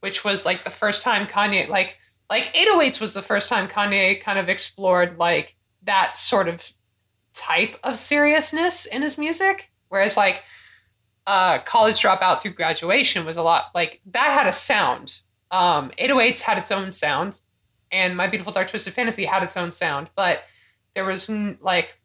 [0.00, 1.98] which was like the first time Kanye like
[2.32, 6.72] like 808s was the first time Kanye kind of explored like that sort of
[7.34, 9.70] type of seriousness in his music.
[9.90, 10.42] Whereas like
[11.26, 15.20] uh, college dropout through graduation was a lot like that had a sound.
[15.50, 17.38] Um, 808s had its own sound,
[17.90, 20.44] and My Beautiful Dark Twisted Fantasy had its own sound, but
[20.94, 21.28] there was
[21.60, 21.98] like,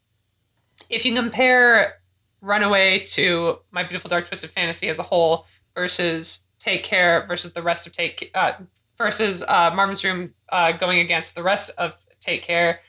[0.89, 2.01] if you compare
[2.41, 7.63] Runaway to My Beautiful Dark Twisted Fantasy as a whole versus Take Care versus the
[7.63, 8.51] rest of Take uh,
[8.97, 12.79] versus uh, Marvin's Room uh, going against the rest of Take Care,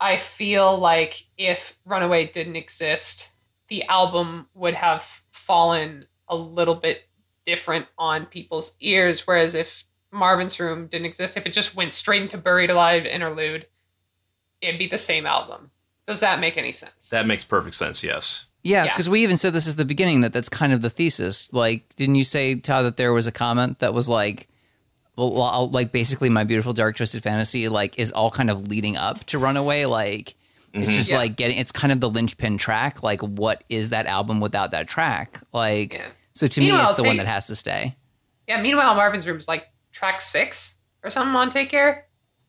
[0.00, 3.30] I feel like if Runaway didn't exist,
[3.68, 7.02] the album would have fallen a little bit
[7.46, 9.26] different on people's ears.
[9.26, 13.66] Whereas if Marvin's Room didn't exist, if it just went straight into Buried Alive interlude,
[14.60, 15.70] it'd be the same album.
[16.06, 17.08] Does that make any sense?
[17.10, 18.02] that makes perfect sense.
[18.02, 18.46] Yes.
[18.62, 18.92] Yeah, Yeah.
[18.92, 21.52] because we even said this is the beginning that that's kind of the thesis.
[21.52, 24.49] Like, didn't you say Todd that there was a comment that was like, well, I'll-
[25.28, 29.38] like basically my beautiful dark twisted fantasy like is all kind of leading up to
[29.38, 29.84] Runaway.
[29.84, 30.34] Like,
[30.72, 30.96] it's mm-hmm.
[30.96, 31.18] just Yeah.
[31.18, 33.02] like getting it's kind of the linchpin track.
[33.02, 35.40] Like, what is that album without that track?
[35.52, 36.06] Like, Yeah.
[36.34, 37.96] so to me, it's the one that has to stay.
[38.46, 38.60] yeah.
[38.60, 42.06] Meanwhile, Marvin's Room is like track six or something on Take Care.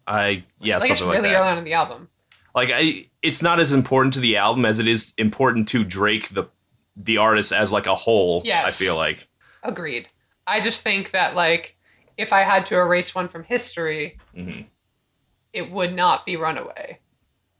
[0.08, 1.42] I yeah, like it's something really like that.
[1.42, 2.10] early on in the album.
[2.56, 6.30] like I, it's not as important to the album as it is important to Drake
[6.30, 6.46] the
[6.98, 8.42] the artist as like a whole.
[8.44, 8.68] Yes.
[8.82, 9.28] I feel like
[9.64, 10.08] Agreed.
[10.48, 11.78] I just think that like
[12.22, 14.66] if I had to erase one from history, Mhm.
[15.54, 17.00] it would not be Runaway.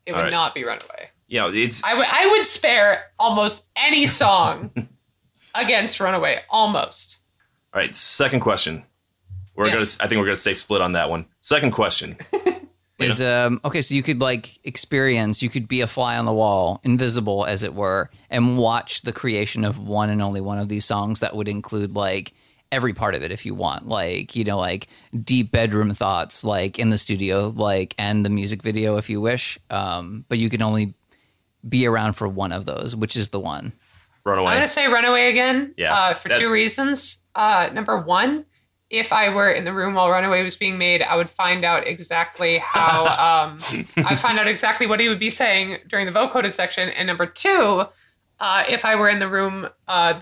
[0.06, 0.32] It would All right.
[0.32, 1.10] not be Runaway.
[1.28, 4.72] Yeah, it's I would I would spare almost any song
[5.56, 6.42] against Runaway.
[6.50, 7.18] Almost.
[7.74, 7.96] all right.
[7.96, 8.84] Second question.
[9.56, 9.98] We're Yes.
[9.98, 10.06] gonna.
[10.06, 11.26] I think we're gonna stay split on that one.
[11.42, 12.18] Second question.
[13.00, 16.34] is um okay so you could like experience you could be a fly on the
[16.34, 20.70] wall invisible as it were and watch the creation of one and only one of
[20.70, 22.32] these songs that would include like
[22.72, 24.88] every part of it if you want like you know like
[25.24, 29.60] deep bedroom thoughts like in the studio like and the music video if you wish
[29.70, 30.94] um but you can only
[31.68, 33.74] be around for one of those which is the one
[34.24, 35.74] Run I'm gonna say Runaway again.
[35.78, 37.24] Yeah, Uh, for that- two reasons.
[37.34, 38.46] Uh, number one,
[38.90, 41.88] if I were in the room while Runaway was being made, I would find out
[41.88, 43.06] exactly how.
[43.52, 43.58] um,
[43.98, 46.90] I find out exactly what he would be saying during the vocoded section.
[46.90, 47.84] And number two,
[48.40, 50.20] uh, if I were in the room uh,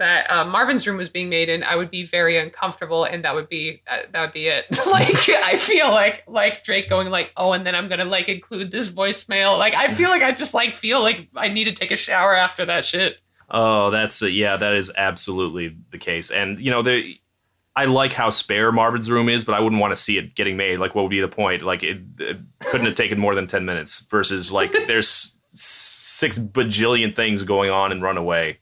[0.00, 3.34] that uh, Marvin's room was being made in, I would be very uncomfortable, and that
[3.34, 4.66] would be uh, that would be it.
[4.86, 8.72] like I feel like like Drake going like, oh, and then I'm gonna like include
[8.72, 9.58] this voicemail.
[9.58, 12.34] Like I feel like I just like feel like I need to take a shower
[12.34, 13.18] after that shit.
[13.50, 16.30] Oh, that's uh, yeah, that is absolutely the case.
[16.30, 17.20] And you know, the
[17.76, 20.56] I like how spare Marvin's room is, but I wouldn't want to see it getting
[20.56, 20.78] made.
[20.78, 21.62] Like, what would be the point?
[21.62, 24.00] Like, it, it couldn't have taken more than ten minutes.
[24.10, 28.58] Versus, like, there's six bajillion things going on in Runaway.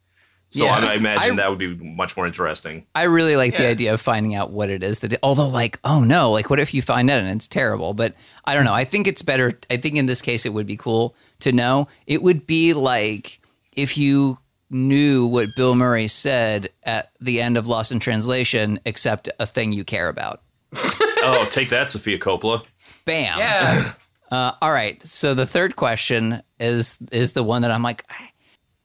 [0.51, 0.77] So Yeah.
[0.77, 2.87] I, I imagine I- that would be much more interesting.
[2.95, 5.79] I really like the idea of finding out what it is that, it, although, like,
[5.85, 7.93] oh no, like, what if you find out and it's terrible?
[7.95, 8.73] But I don't know.
[8.75, 9.53] I think it's better.
[9.71, 11.89] I think in this case, it would be cool to know.
[12.07, 13.41] It would be like
[13.77, 14.39] if you
[14.71, 19.73] knew what Bill Murray said at the end of Lost in Translation, except a thing
[19.73, 20.43] you care about.
[20.75, 22.65] oh, take that, Sofia Coppola.
[23.05, 23.39] Bam.
[23.39, 23.93] Yeah.
[24.31, 25.03] Uh, all right.
[25.05, 28.05] So the third question is is the one that I'm like,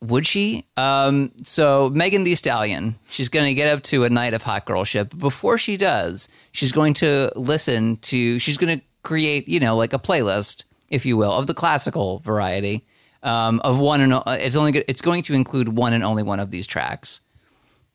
[0.03, 0.65] would she?
[0.77, 4.65] Um, so Megan Thee Stallion, she's going to get up to a night of hot
[4.65, 5.09] girl shit.
[5.09, 8.37] But before she does, she's going to listen to.
[8.39, 12.19] She's going to create, you know, like a playlist, if you will, of the classical
[12.19, 12.83] variety.
[13.23, 16.41] Um, of one and o- it's only it's going to include one and only one
[16.41, 17.21] of these tracks.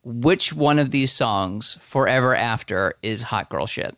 [0.03, 3.95] Which one of these songs, "Forever After," is hot girl shit?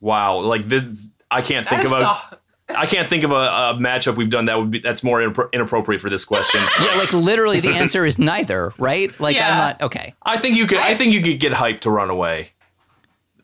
[0.00, 0.94] Wow, like the
[1.30, 2.38] I can't That think is of a the-
[2.68, 5.52] I can't think of a, a matchup we've done that would be that's more inappro-
[5.52, 6.60] inappropriate for this question.
[6.80, 9.18] Yeah, like literally, the answer is neither, right?
[9.20, 10.14] Like I'm not okay.
[10.22, 10.78] I think you could.
[10.78, 12.50] I think you could get hyped to run away.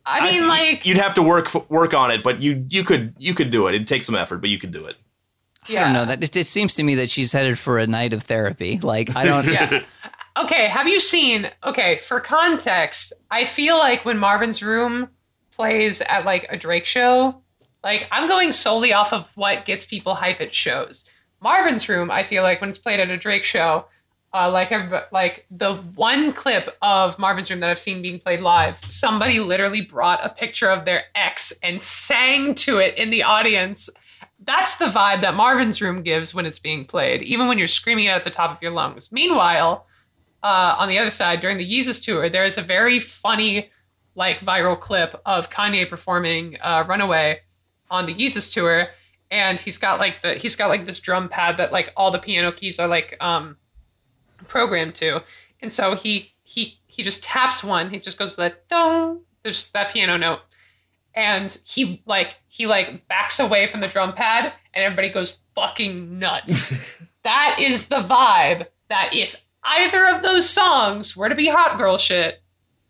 [0.05, 3.35] I mean, like, you'd have to work work on it, but you you could you
[3.35, 3.75] could do it.
[3.75, 4.97] It'd take some effort, but you could do it.
[5.69, 8.13] I don't know that it, it seems to me that she's headed for a night
[8.13, 8.81] of therapy.
[8.81, 9.47] Like I don't.
[9.53, 9.83] Yeah.
[10.35, 11.51] Okay, have you seen?
[11.63, 15.11] Okay, for context, I feel like when Marvin's Room
[15.51, 17.42] plays at like a Drake show,
[17.85, 21.05] like I'm going solely off of what gets people hype at shows.
[21.41, 23.87] Marvin's Room, I feel like when it's played at a Drake show,
[24.35, 24.73] uh, like
[25.13, 29.83] like the one clip of Marvin's Room that I've seen being played live, somebody literally
[29.83, 33.91] brought a picture of their ex and sang to it in the audience.
[34.45, 38.07] That's the vibe that Marvin's Room gives when it's being played, even when you're screaming
[38.07, 39.13] it at the top of your lungs.
[39.13, 39.87] Meanwhile,
[40.43, 43.71] uh, on the other side, during the Yeezus tour, there is a very funny,
[44.15, 47.41] like viral clip of Kanye performing uh, "Runaway"
[47.93, 48.89] on the Yeezus tour,
[49.31, 52.19] and he's got like the he's got like this drum pad that like all the
[52.19, 53.57] piano keys are like um
[54.49, 55.23] programmed to,
[55.61, 57.91] and so he he he just taps one.
[57.91, 59.21] He just goes that dong.
[59.45, 60.41] There's that piano note,
[61.15, 66.19] and he like he like backs away from the drum pad, and everybody goes fucking
[66.19, 66.75] nuts.
[67.23, 71.99] that is the vibe that if either of those songs were to be hot girl
[71.99, 72.43] shit,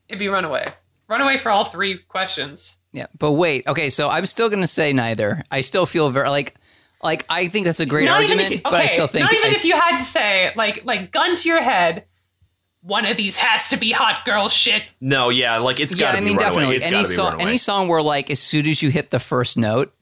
[0.08, 0.72] it'd be Runaway.
[1.08, 2.78] Runaway for all three questions.
[2.92, 3.66] Yeah, but wait.
[3.66, 5.42] Okay, so I'm still going to say neither.
[5.50, 6.54] I still feel very like
[7.02, 9.32] like I think that's a great not argument, even if, but I still think not
[9.32, 12.04] even I, if you had to say like like gun to your head,
[12.82, 14.82] one of these has to be hot girl shit.
[15.00, 16.50] No, yeah, like it's yeah, got to I mean Runaway.
[16.50, 19.56] definitely It's any song any song where like as soon as you hit the first
[19.56, 19.92] note,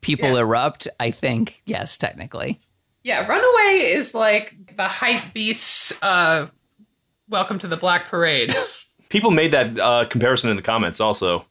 [0.00, 0.40] people Yeah.
[0.40, 0.88] erupt.
[1.00, 2.60] I think yes, technically.
[3.02, 5.92] Yeah, Runaway is like the hype beast.
[6.02, 6.46] Uh,
[7.28, 8.54] welcome to the Black Parade.
[9.08, 11.44] People made that uh, comparison in the comments also.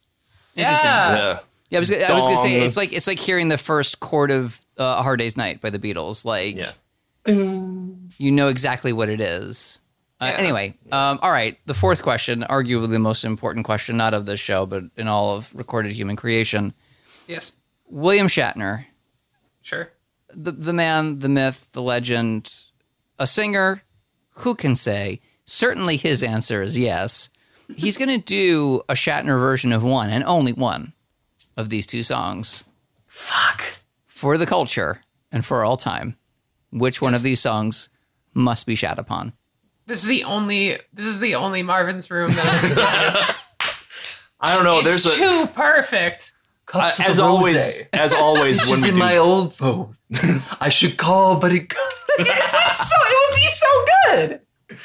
[0.56, 0.86] Interesting.
[0.88, 1.16] Yeah.
[1.16, 1.38] yeah.
[1.68, 3.98] Yeah, I was, I was going to say it's like it's like hearing the first
[3.98, 6.24] chord of uh, "A Hard Day's Night" by the Beatles.
[6.24, 6.70] Like, Yeah.
[8.18, 9.80] you know exactly what it is.
[10.20, 10.38] Uh, Yeah.
[10.38, 11.58] Anyway, um, all right.
[11.66, 15.36] The fourth question, arguably the most important question, not of this show, but in all
[15.36, 16.72] of recorded human creation.
[17.26, 17.52] Yes,
[17.88, 18.86] William Shatner,
[19.60, 19.90] sure.
[20.32, 22.54] the the man, the myth, the legend,
[23.18, 23.82] a singer.
[24.40, 25.20] Who can say?
[25.46, 27.30] Certainly, his answer is yes.
[27.74, 30.92] He's going to do a Shatner version of one and only one
[31.56, 32.64] of these two songs.
[33.06, 33.62] Fuck.
[34.06, 35.00] for the culture
[35.32, 36.16] and for all time,
[36.70, 37.88] which one of these songs
[38.34, 39.32] must be shat upon?
[39.86, 40.78] This is the only.
[40.92, 43.36] This is the only Marvin's Room that
[44.40, 44.80] I don't know.
[44.80, 46.32] it's There's a too perfect.
[46.66, 47.80] Cups of as always rose.
[47.92, 49.96] as always It's when just we in do my old phone.
[50.60, 51.72] I should call, but it.
[52.18, 52.96] It's so.
[52.98, 54.78] It would be so good.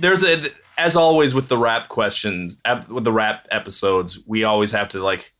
[0.00, 4.70] there's a as always with the rap questions ep- with the rap episodes we always
[4.72, 5.32] have to like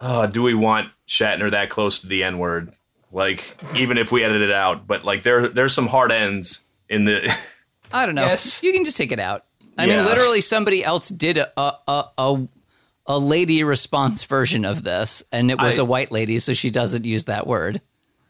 [0.00, 2.74] uh, do we want Shatner that close to the N word?
[3.12, 7.06] Like, even if we edit it out, but like there there's some hard ends in
[7.06, 7.34] the.
[7.92, 8.26] I don't know.
[8.26, 8.62] Yes.
[8.62, 9.46] You can just take it out.
[9.78, 9.96] I Yeah.
[9.96, 12.48] mean, literally, somebody else did a a, a a
[13.06, 16.68] a lady response version of this, and it was I- a white lady, so she
[16.68, 17.80] doesn't use that word.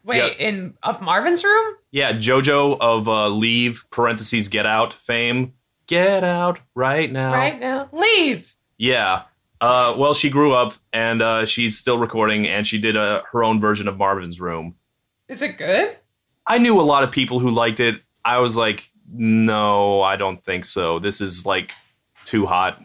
[0.05, 0.27] Wait, Yeah.
[0.49, 1.75] in of Marvin's room?
[1.91, 5.55] yeah, JoJo of uh, Leave parentheses Get Out fame.
[5.87, 7.33] Get out right now.
[7.33, 8.55] Right now, leave.
[8.79, 9.23] Yeah.
[9.61, 13.43] Uh, well, she grew up and uh, she's still recording, and she did a, her
[13.45, 14.75] own version of Marvin's Room.
[15.29, 15.97] Is it good?
[16.47, 18.01] I knew a lot of people who liked it.
[18.25, 20.99] I was like, no, I don't think so.
[20.99, 21.73] This is like
[22.25, 22.85] too hot.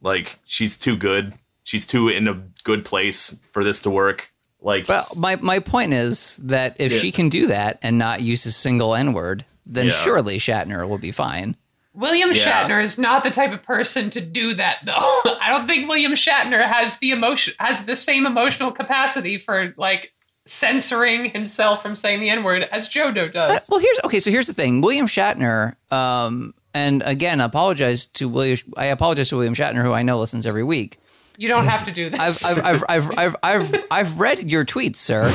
[0.00, 1.34] Like she's too good.
[1.64, 4.32] She's too in a good place for this to work.
[4.62, 6.98] Like, Well, my my point is that if Yeah.
[6.98, 9.92] she can do that and not use a single N word, then Yeah.
[9.92, 11.56] surely Shatner will be fine.
[11.92, 12.68] William Yeah.
[12.68, 14.92] Shatner is not the type of person to do that, though.
[15.40, 20.12] I don't think William Shatner has the emotion has the same emotional capacity for like
[20.46, 23.68] censoring himself from saying the N word as JoJo does.
[23.70, 24.20] well, here's okay.
[24.20, 28.58] So here's the thing: William Shatner, um, and again, I apologize to William.
[28.76, 30.98] I apologize to William Shatner, who I know listens every week.
[31.36, 32.44] You don't have to do this.
[32.44, 35.32] I've I've I've I've I've, I've, I've read your tweets, sir.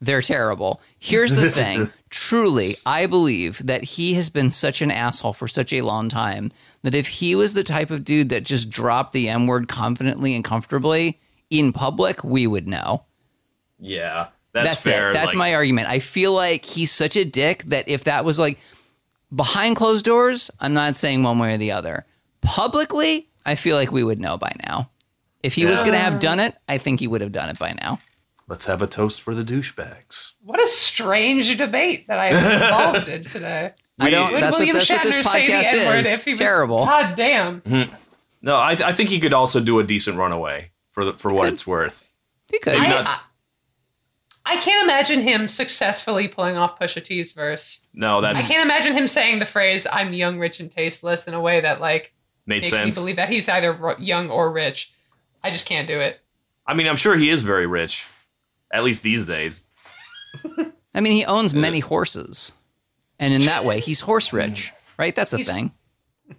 [0.00, 0.80] They're terrible.
[0.98, 1.90] Here's the thing.
[2.08, 6.50] Truly, I believe that he has been such an asshole for such a long time
[6.82, 10.34] that if he was the type of dude that just dropped the M word confidently
[10.34, 11.20] and comfortably
[11.50, 13.04] in public, we would know.
[13.78, 15.10] yeah, that's, That's, fair.
[15.10, 15.12] it.
[15.12, 15.88] That's Like, my argument.
[15.88, 18.58] I feel like he's such a dick that if that was like
[19.34, 22.04] behind closed doors, I'm not saying one way or the other.
[22.40, 24.90] Publicly, I feel like we would know by now.
[25.42, 27.58] If he was going to have done it, I think he would have done it
[27.58, 27.98] by now.
[28.50, 30.32] Let's have a toast for the douchebags.
[30.42, 33.70] what a strange debate that I was involved in today.
[33.98, 34.32] I We- don't.
[34.32, 36.12] Would That's what, William that's what this Shatner say the podcast N-word is.
[36.12, 36.84] if he was- Terrible.
[36.84, 37.60] God damn.
[37.62, 37.94] Mm-hmm.
[38.42, 41.44] No, I, I think he could also do a decent runaway for the, for what
[41.44, 41.52] Could.
[41.52, 42.10] it's worth.
[42.50, 42.74] He could.
[42.74, 43.20] I, not- I,
[44.46, 47.86] I can't imagine him successfully pulling off Pusha T's verse.
[47.94, 48.50] No, that's.
[48.50, 51.60] I can't imagine him saying the phrase "I'm young, rich, and tasteless" in a way
[51.60, 52.12] that like
[52.46, 52.96] made makes sense.
[52.96, 54.92] me believe that he's either young or rich.
[55.44, 56.18] I just can't do it.
[56.66, 58.06] I mean, I'm sure he is very rich,
[58.72, 59.64] at least these days.
[60.94, 62.52] I mean, he owns many horses,
[63.18, 65.14] and in that way, he's horse rich, right?
[65.14, 65.72] That's the He's- thing.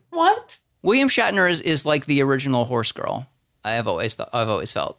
[0.10, 0.58] What?
[0.84, 3.28] William Shatner is, is like the original horse girl.
[3.64, 4.98] I have always th- I've always felt.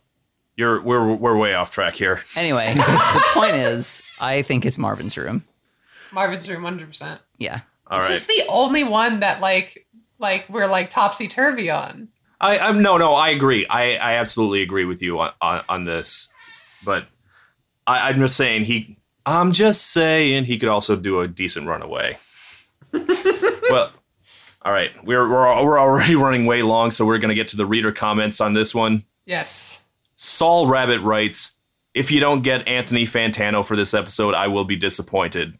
[0.56, 2.20] You're we're we're way off track here.
[2.36, 5.44] Anyway, the point is, I think it's Marvin's room.
[6.12, 7.20] Marvin's room, hundred percent.
[7.38, 7.60] Yeah.
[7.88, 8.16] All This right.
[8.16, 9.86] is the only one that like
[10.18, 12.08] like we're like topsy turvy on.
[12.40, 13.14] I, I'm no, no.
[13.14, 13.66] I agree.
[13.66, 16.28] I, I absolutely agree with you on, on, on this.
[16.84, 17.06] But
[17.86, 18.96] I, I'm just saying he.
[19.24, 22.18] I'm just saying he could also do a decent runaway.
[22.92, 23.92] well,
[24.62, 24.90] all right.
[25.04, 28.40] We're we're we're already running way long, so we're gonna get to the reader comments
[28.40, 29.04] on this one.
[29.26, 29.82] Yes.
[30.16, 31.52] Saul Rabbit writes,
[31.94, 35.58] "If you don't get Anthony Fantano for this episode, I will be disappointed."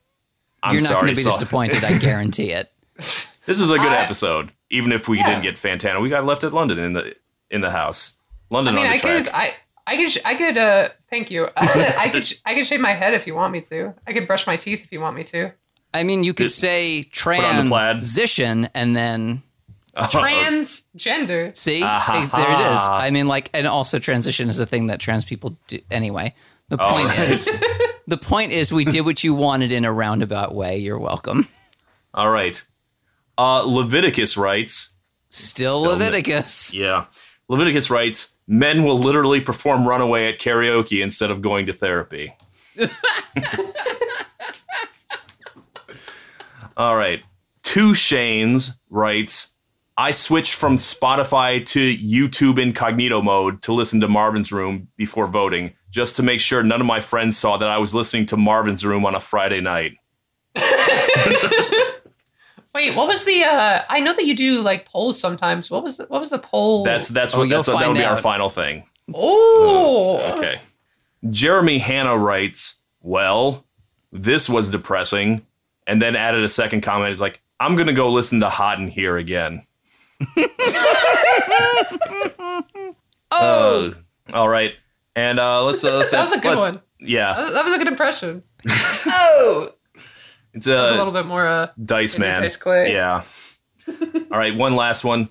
[0.64, 1.33] I'm You're not going to be Saul.
[1.33, 2.70] disappointed, I guarantee it.
[2.95, 5.29] This was a good I- episode, even if we Yeah.
[5.31, 6.01] didn't get Fantano.
[6.01, 7.16] We got left at London in the
[7.51, 8.18] in the house.
[8.51, 8.75] London.
[8.77, 9.25] I London mean, on the I track.
[9.25, 9.55] could, I,
[9.87, 10.59] I could, I could.
[10.59, 11.49] uh Thank you.
[11.57, 13.93] I could, sh- I could shave my head if you want me to.
[14.07, 15.53] I could brush my teeth if you want me to.
[15.93, 17.97] I mean, you could Just say on the plaid.
[17.99, 19.43] transition and then
[19.95, 21.55] Transgender.
[21.57, 22.23] see Ah-ha.
[22.23, 22.81] It- there it is.
[22.89, 25.79] I mean, like, and also transition is a thing that trans people do.
[25.91, 26.35] Anyway,
[26.69, 27.31] the Oh, point right.
[27.31, 27.55] is,
[28.07, 30.79] the point is, we did what you wanted in a roundabout way.
[30.79, 31.47] You're welcome.
[32.15, 32.65] All right.
[33.39, 34.93] Uh, Leviticus writes,
[35.29, 36.73] Still, Still Leviticus.
[36.75, 37.07] yeah.
[37.49, 42.36] Leviticus writes, men will literally perform runaway at karaoke instead of going to therapy.
[46.76, 47.24] All right.
[47.62, 49.54] Two Shanes writes,
[49.96, 55.72] I switched from Spotify to YouTube incognito mode to listen to Marvin's Room before voting,
[55.91, 58.84] just to make sure none of my friends saw that I was listening to Marvin's
[58.84, 59.96] Room on a Friday night.
[62.74, 63.44] Wait, what was the?
[63.44, 65.70] uh I know that you do like polls sometimes.
[65.70, 66.84] What was the, what was the poll?
[66.84, 68.84] That's that's Oh, what you'll that's, that'll find be our final thing.
[69.14, 70.18] oh.
[70.38, 70.58] Okay.
[71.30, 73.64] Jeremy Hanna writes, Well,
[74.12, 75.46] this was depressing.
[75.86, 77.08] And then added a second comment.
[77.11, 79.62] He's like, I'm going to go listen to Hot in Here again.
[83.34, 83.94] Oh,
[84.30, 84.74] Uh, all right.
[85.16, 86.11] And uh, let's, uh, let's.
[86.12, 86.80] That was a good one.
[87.00, 87.32] Yeah.
[87.34, 88.42] That was, that was a good impression.
[89.07, 89.72] Oh,
[90.54, 91.46] It's a a little bit more.
[91.46, 92.42] uh Dice Man.
[92.42, 92.92] Dice Clay.
[92.92, 93.22] Yeah.
[94.30, 94.54] all right.
[94.57, 95.29] One last one.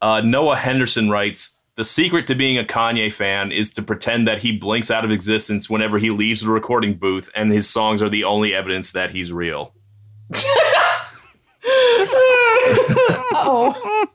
[0.00, 4.38] Uh, Noah Henderson writes, the secret to being a Kanye fan is to pretend that
[4.38, 8.08] he blinks out of existence whenever he leaves the recording booth, and his songs are
[8.08, 9.74] the only evidence that he's real.
[13.34, 14.06] oh.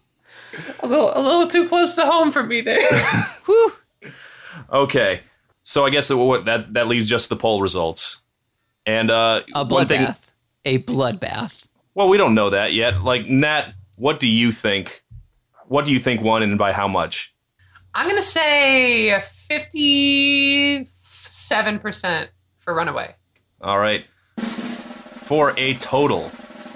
[0.82, 2.90] A little, a little too close to home for me there.
[4.72, 5.22] Okay,
[5.62, 8.23] so I guess that what- that that leaves just the poll results,
[8.86, 10.02] and uh, A one thing.
[10.02, 10.32] bloodbath.
[10.66, 11.68] A bloodbath.
[11.96, 13.04] Well, we don't know that yet.
[13.04, 15.04] Like Nat, what do you think?
[15.68, 17.36] What do you think won, and by how much?
[17.94, 19.22] I'm gonna say
[20.34, 22.30] fifty-seven percent
[22.60, 23.16] for Runaway.
[23.62, 24.06] All right,
[24.38, 26.32] for a total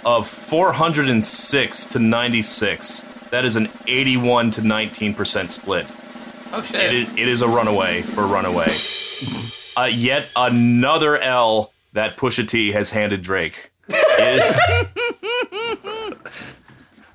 [0.05, 3.01] of 406 to 96.
[3.31, 5.85] That is an 81 to 19 percent split.
[6.53, 6.81] Oh shit!
[6.81, 8.71] It is, it is a runaway for runaway.
[9.75, 13.72] uh, yet another L that Pusha T has handed Drake.
[13.90, 14.44] It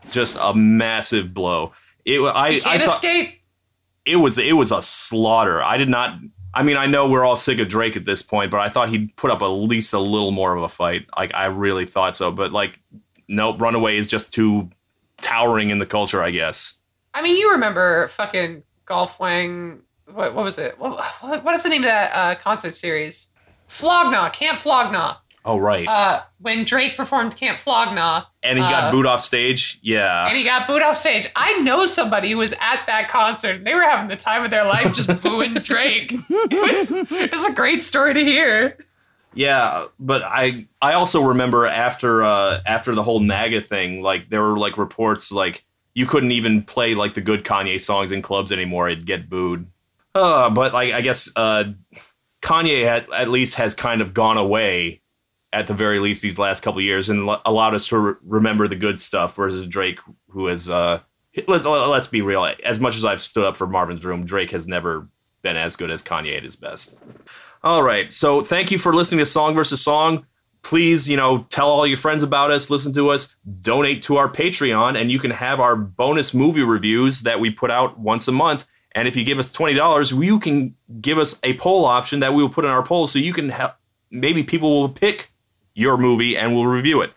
[0.02, 1.72] is just a massive blow.
[2.04, 3.40] It, I, you can't thought escape.
[4.04, 5.62] it was it was a slaughter.
[5.62, 6.18] I did not.
[6.54, 8.88] I mean, I know we're all sick of Drake at this point, but I thought
[8.88, 11.06] he'd put up at least a little more of a fight.
[11.16, 12.78] Like I really thought so, but like,
[13.28, 13.60] nope.
[13.60, 14.68] Runaway is just too
[15.18, 16.80] towering in the culture, I guess.
[17.14, 19.80] I mean, you remember fucking Golf Wang?
[20.12, 20.78] What, what was it?
[20.78, 23.31] What, what, what is the name of that uh, concert series?
[23.72, 25.16] Flog Gnaw, Camp Flog Gnaw.
[25.44, 25.88] Oh right.
[25.88, 29.80] Uh, when Drake performed Camp Flog Gnaw, and he got uh, booed off stage.
[29.82, 30.28] Yeah.
[30.28, 31.28] and he got booed off stage.
[31.34, 33.56] I know somebody who was at that concert.
[33.56, 36.12] And they were having the time of their life just booing Drake.
[36.12, 38.78] It was, it was a great story to hear.
[39.34, 44.42] Yeah, but I I also remember after uh after the whole MAGA thing, like there
[44.42, 48.52] were like reports like you couldn't even play like the good Kanye songs in clubs
[48.52, 49.66] anymore; it'd get booed.
[50.14, 51.64] Uh, but like I guess uh,
[52.42, 55.00] Kanye at, at least has kind of gone away
[55.52, 58.76] at the very least these last couple years and allowed us to re- remember the
[58.76, 59.98] good stuff versus Drake,
[60.28, 61.00] who has uh
[61.46, 62.50] let's, let's be real.
[62.64, 65.08] As much as I've stood up for Marvin's Room, Drake has never
[65.42, 66.98] been as good as Kanye at his best.
[67.62, 68.12] All right.
[68.12, 70.26] So thank you for listening to Song versus Song.
[70.62, 74.28] Please, you know, tell all your friends about us, listen to us, donate to our
[74.28, 78.32] Patreon, and you can have our bonus movie reviews that we put out once a
[78.32, 78.64] month.
[78.94, 82.42] And if you give us $20, you can give us a poll option that we
[82.42, 83.74] will put in our poll so you can help.
[84.10, 85.30] Maybe people will pick
[85.74, 87.12] your movie and we'll review it.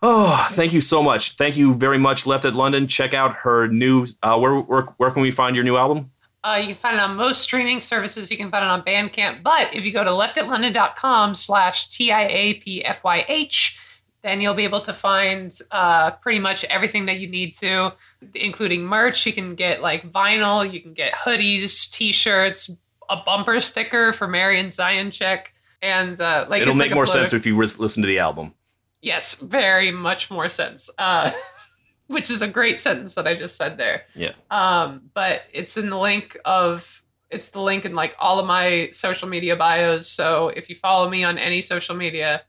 [0.00, 1.32] Oh, thank you so much.
[1.32, 2.86] Thank you very much, Left at London.
[2.86, 4.06] Check out her new.
[4.22, 6.12] Uh, where, where where can we find your new album?
[6.44, 8.30] Uh, you can find it on most streaming services.
[8.30, 9.42] You can find it on Bandcamp.
[9.42, 13.78] But if you go to leftatlondon.com slash T-I-A-P-F-Y-H,
[14.22, 17.92] then you'll be able to find uh, pretty much everything that you need to,
[18.34, 19.26] including merch.
[19.26, 22.70] You can get like vinyl, you can get hoodies, t-shirts,
[23.08, 25.52] a bumper sticker for Marion Zion check.
[25.80, 28.54] And uh, like It'll make like more floater- sense if you listen to the album.
[29.00, 30.90] Yes, very much more sense.
[30.98, 31.30] Uh,
[32.08, 34.02] which is a great sentence that I just said there.
[34.14, 34.32] Yeah.
[34.50, 38.88] Um, but it's in the link of it's the link in like all of my
[38.92, 40.08] social media bios.
[40.08, 42.42] So if you follow me on any social media,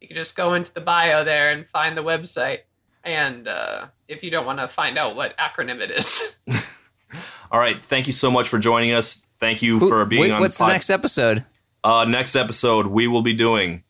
[0.00, 2.60] you can just go into the bio there and find the website.
[3.04, 6.38] And uh, if you don't want to find out what acronym it is,
[7.50, 7.76] All right.
[7.76, 9.26] Thank you so much for joining us.
[9.38, 10.40] Thank you for being Wait, on.
[10.40, 11.44] what's the pod- next episode?
[11.84, 13.82] Uh, next episode, we will be doing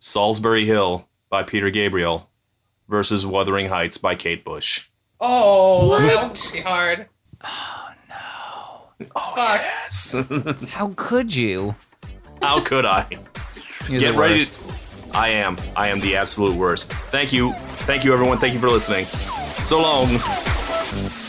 [0.00, 2.28] Solsbury Hill by Peter Gabriel
[2.88, 4.88] versus Wuthering Heights by Kate Bush.
[5.20, 7.06] oh, that would be hard.
[7.44, 9.06] Oh, no.
[9.14, 9.60] Fuck.
[9.60, 10.16] yes.
[10.70, 11.74] How could you?
[12.42, 13.06] How could I?
[13.88, 14.34] You're Get the ready.
[14.40, 15.10] worst.
[15.12, 15.56] To, I am.
[15.76, 16.90] I am the absolute worst.
[16.92, 17.52] Thank you.
[17.86, 18.38] Thank you, everyone.
[18.38, 19.06] Thank you for listening.
[19.62, 21.23] So long.